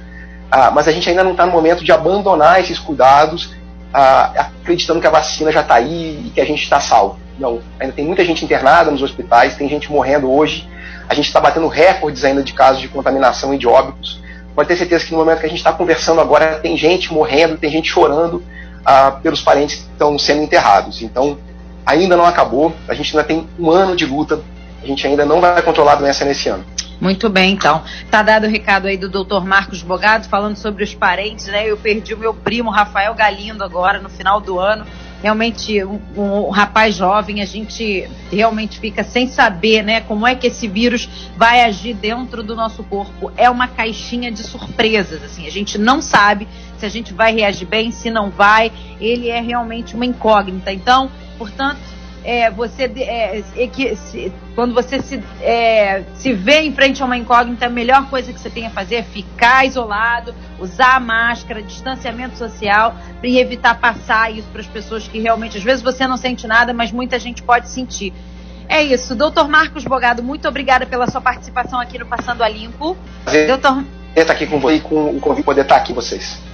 mas 0.73 0.87
a 0.87 0.91
gente 0.91 1.09
ainda 1.09 1.23
não 1.23 1.31
está 1.31 1.47
no 1.47 1.51
momento 1.51 1.83
de 1.83 1.91
abandonar 1.91 2.59
esses 2.59 2.77
cuidados, 2.77 3.55
acreditando 3.91 5.01
que 5.01 5.07
a 5.07 5.11
vacina 5.11 5.51
já 5.51 5.61
está 5.61 5.75
aí 5.75 6.25
e 6.27 6.29
que 6.29 6.39
a 6.39 6.45
gente 6.45 6.61
está 6.61 6.79
salvo. 6.79 7.19
Não, 7.39 7.59
ainda 7.79 7.93
tem 7.93 8.05
muita 8.05 8.23
gente 8.23 8.45
internada 8.45 8.91
nos 8.91 9.01
hospitais, 9.01 9.55
tem 9.55 9.67
gente 9.67 9.91
morrendo 9.91 10.31
hoje, 10.31 10.69
a 11.07 11.13
gente 11.13 11.27
está 11.27 11.39
batendo 11.39 11.67
recordes 11.67 12.23
ainda 12.23 12.43
de 12.43 12.53
casos 12.53 12.81
de 12.81 12.87
contaminação 12.87 13.53
e 13.53 13.57
de 13.57 13.67
óbitos. 13.67 14.21
Pode 14.55 14.67
ter 14.67 14.77
certeza 14.77 15.05
que 15.05 15.11
no 15.11 15.19
momento 15.19 15.39
que 15.39 15.45
a 15.45 15.49
gente 15.49 15.59
está 15.59 15.71
conversando 15.71 16.19
agora, 16.19 16.59
tem 16.59 16.77
gente 16.77 17.13
morrendo, 17.13 17.57
tem 17.57 17.69
gente 17.69 17.89
chorando 17.89 18.43
ah, 18.85 19.11
pelos 19.11 19.41
parentes 19.41 19.75
que 19.77 19.81
estão 19.83 20.17
sendo 20.19 20.41
enterrados. 20.41 21.01
Então, 21.01 21.37
ainda 21.85 22.17
não 22.17 22.25
acabou, 22.25 22.75
a 22.87 22.93
gente 22.93 23.15
ainda 23.15 23.27
tem 23.27 23.47
um 23.57 23.69
ano 23.69 23.95
de 23.95 24.05
luta, 24.05 24.41
a 24.83 24.85
gente 24.85 25.05
ainda 25.07 25.25
não 25.25 25.39
vai 25.39 25.61
controlar 25.61 25.93
a 25.93 25.95
doença 25.95 26.25
nesse 26.25 26.49
ano. 26.49 26.65
Muito 26.99 27.29
bem, 27.29 27.53
então. 27.53 27.81
Tá 28.11 28.21
dado 28.21 28.45
o 28.45 28.49
recado 28.49 28.87
aí 28.87 28.95
do 28.95 29.09
Dr. 29.09 29.43
Marcos 29.43 29.81
Bogado 29.81 30.27
falando 30.27 30.55
sobre 30.55 30.83
os 30.83 30.93
parentes, 30.93 31.47
né? 31.47 31.67
Eu 31.67 31.75
perdi 31.75 32.13
o 32.13 32.17
meu 32.17 32.31
primo 32.31 32.69
Rafael 32.69 33.13
Galindo 33.15 33.63
agora 33.63 33.99
no 33.99 34.09
final 34.09 34.39
do 34.39 34.59
ano 34.59 34.85
realmente 35.21 35.83
um, 35.83 35.99
um, 36.17 36.49
rapaz 36.49 36.95
jovem, 36.95 37.41
a 37.41 37.45
gente 37.45 38.09
realmente 38.31 38.79
fica 38.79 39.03
sem 39.03 39.27
saber, 39.27 39.83
né, 39.83 40.01
como 40.01 40.25
é 40.25 40.35
que 40.35 40.47
esse 40.47 40.67
vírus 40.67 41.07
vai 41.37 41.63
agir 41.63 41.93
dentro 41.93 42.41
do 42.43 42.55
nosso 42.55 42.83
corpo. 42.83 43.31
É 43.37 43.49
uma 43.49 43.67
caixinha 43.67 44.31
de 44.31 44.43
surpresas, 44.43 45.23
assim, 45.23 45.47
a 45.47 45.51
gente 45.51 45.77
não 45.77 46.01
sabe 46.01 46.47
se 46.77 46.85
a 46.85 46.89
gente 46.89 47.13
vai 47.13 47.33
reagir 47.33 47.67
bem, 47.67 47.91
se 47.91 48.09
não 48.09 48.31
vai. 48.31 48.71
Ele 48.99 49.29
é 49.29 49.39
realmente 49.39 49.93
uma 49.93 50.05
incógnita. 50.05 50.73
Então, 50.73 51.11
portanto, 51.37 51.79
é, 52.23 52.51
você 52.51 52.83
é, 52.83 53.43
é, 53.55 53.67
que, 53.67 53.95
se, 53.95 54.31
quando 54.53 54.73
você 54.73 55.01
se, 55.01 55.21
é, 55.41 56.03
se 56.15 56.33
vê 56.33 56.61
em 56.61 56.73
frente 56.73 57.01
a 57.01 57.05
uma 57.05 57.17
incógnita, 57.17 57.65
a 57.65 57.69
melhor 57.69 58.09
coisa 58.09 58.31
que 58.31 58.39
você 58.39 58.49
tem 58.49 58.67
a 58.67 58.69
fazer 58.69 58.95
é 58.95 59.03
ficar 59.03 59.65
isolado, 59.65 60.33
usar 60.59 60.95
a 60.95 60.99
máscara, 60.99 61.61
distanciamento 61.61 62.37
social, 62.37 62.95
para 63.19 63.29
evitar 63.29 63.79
passar 63.79 64.31
isso 64.31 64.47
para 64.49 64.61
as 64.61 64.67
pessoas 64.67 65.07
que 65.07 65.19
realmente, 65.19 65.57
às 65.57 65.63
vezes 65.63 65.81
você 65.81 66.05
não 66.07 66.17
sente 66.17 66.45
nada, 66.45 66.73
mas 66.73 66.91
muita 66.91 67.17
gente 67.17 67.41
pode 67.41 67.69
sentir. 67.69 68.13
É 68.69 68.81
isso. 68.81 69.15
Doutor 69.15 69.49
Marcos 69.49 69.83
Bogado, 69.83 70.23
muito 70.23 70.47
obrigada 70.47 70.85
pela 70.85 71.09
sua 71.09 71.19
participação 71.19 71.79
aqui 71.79 71.97
no 71.97 72.05
Passando 72.05 72.43
a 72.43 72.47
Limpo. 72.47 72.95
Prazer 73.23 73.47
Doutor... 73.47 73.83
estar 74.21 74.33
aqui 74.33 74.45
com 74.45 74.59
você 74.59 74.75
e 74.75 74.79
com 74.79 75.09
o 75.09 75.19
convite 75.19 75.43
poder 75.43 75.61
estar 75.61 75.77
aqui 75.77 75.93
com 75.93 76.01
vocês. 76.01 76.50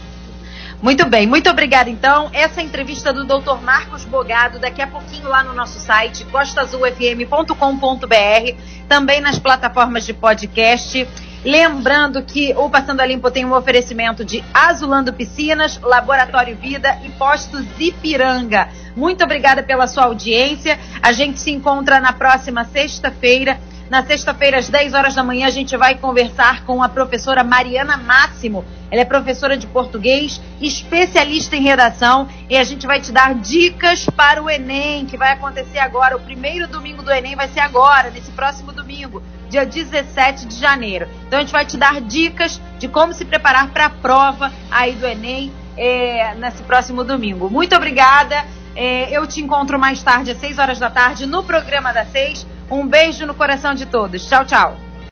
Muito 0.82 1.10
bem, 1.10 1.26
muito 1.26 1.50
obrigada. 1.50 1.90
Então, 1.90 2.30
essa 2.32 2.62
entrevista 2.62 3.12
do 3.12 3.26
Dr. 3.26 3.60
Marcos 3.64 4.06
Bogado, 4.06 4.60
daqui 4.60 4.82
a 4.82 4.88
pouquinho 4.88 5.28
lá 5.28 5.44
no 5.44 5.54
nosso 5.54 5.80
site, 5.80 6.24
costazulfm.com.br, 6.26 8.62
também 8.88 9.20
nas 9.20 9.40
plataformas 9.40 10.06
de 10.06 10.14
podcast. 10.14 11.08
Lembrando 11.44 12.22
que 12.22 12.54
o 12.56 12.70
Passando 12.70 13.02
a 13.02 13.06
Limpo 13.06 13.32
tem 13.32 13.44
um 13.44 13.54
oferecimento 13.54 14.24
de 14.24 14.44
Azulando 14.54 15.14
Piscinas, 15.14 15.80
Laboratório 15.82 16.56
Vida 16.56 17.00
e 17.04 17.10
Postos 17.10 17.66
Ipiranga. 17.80 18.70
Muito 18.96 19.24
obrigada 19.24 19.64
pela 19.64 19.88
sua 19.88 20.06
audiência. 20.06 20.80
A 21.02 21.12
gente 21.12 21.40
se 21.40 21.52
encontra 21.52 22.00
na 22.00 22.14
próxima 22.14 22.66
sexta-feira 22.66 23.60
na 23.90 24.04
sexta-feira, 24.04 24.58
às 24.58 24.68
10 24.68 24.94
horas 24.94 25.16
da 25.16 25.24
manhã, 25.24 25.48
a 25.48 25.52
gente 25.52 25.76
vai 25.78 25.96
conversar 25.96 26.66
com 26.66 26.84
a 26.84 26.90
professora 26.90 27.44
Mariana 27.44 27.96
Máximo. 27.96 28.66
Ela 28.92 29.02
é 29.02 29.06
professora 29.06 29.58
de 29.58 29.66
português, 29.68 30.42
especialista 30.60 31.56
em 31.56 31.62
redação, 31.62 32.28
e 32.50 32.58
a 32.58 32.64
gente 32.64 32.86
vai 32.86 33.00
te 33.00 33.12
dar 33.12 33.34
dicas 33.36 34.06
para 34.06 34.44
o 34.44 34.50
Enem, 34.50 35.06
que 35.06 35.18
vai 35.18 35.32
acontecer 35.32 35.80
agora. 35.80 36.18
O 36.18 36.20
primeiro 36.20 36.68
domingo 36.68 37.02
do 37.02 37.12
Enem 37.12 37.36
vai 37.36 37.48
ser 37.48 37.62
agora, 37.62 38.10
nesse 38.10 38.32
próximo 38.32 38.74
domingo, 38.74 39.24
dia 39.50 39.66
17 39.66 40.46
de 40.46 40.56
janeiro. 40.56 41.08
Então 41.26 41.40
a 41.40 41.42
gente 41.42 41.54
vai 41.54 41.66
te 41.66 41.78
dar 41.78 42.02
dicas 42.02 42.62
de 42.78 42.88
como 42.88 43.14
se 43.14 43.24
preparar 43.24 43.70
para 43.70 43.86
a 43.86 43.90
prova 43.90 44.52
aí 44.70 44.96
do 44.96 45.06
Enem 45.06 45.52
é, 45.78 46.36
nesse 46.36 46.62
próximo 46.64 47.04
domingo. 47.04 47.50
Muito 47.50 47.76
obrigada. 47.76 48.46
É, 48.76 49.10
eu 49.12 49.26
te 49.26 49.42
encontro 49.42 49.80
mais 49.80 50.04
tarde, 50.04 50.32
às 50.32 50.38
6 50.38 50.60
horas 50.60 50.78
da 50.78 50.90
tarde, 50.90 51.26
no 51.26 51.42
programa 51.42 51.92
das 51.92 52.12
6 52.12 52.57
um 52.70 52.88
beijo 52.88 53.26
no 53.26 53.34
coração 53.34 53.74
de 53.74 53.86
todos. 53.86 54.28
Tchau, 54.28 54.46
tchau. 54.46 54.87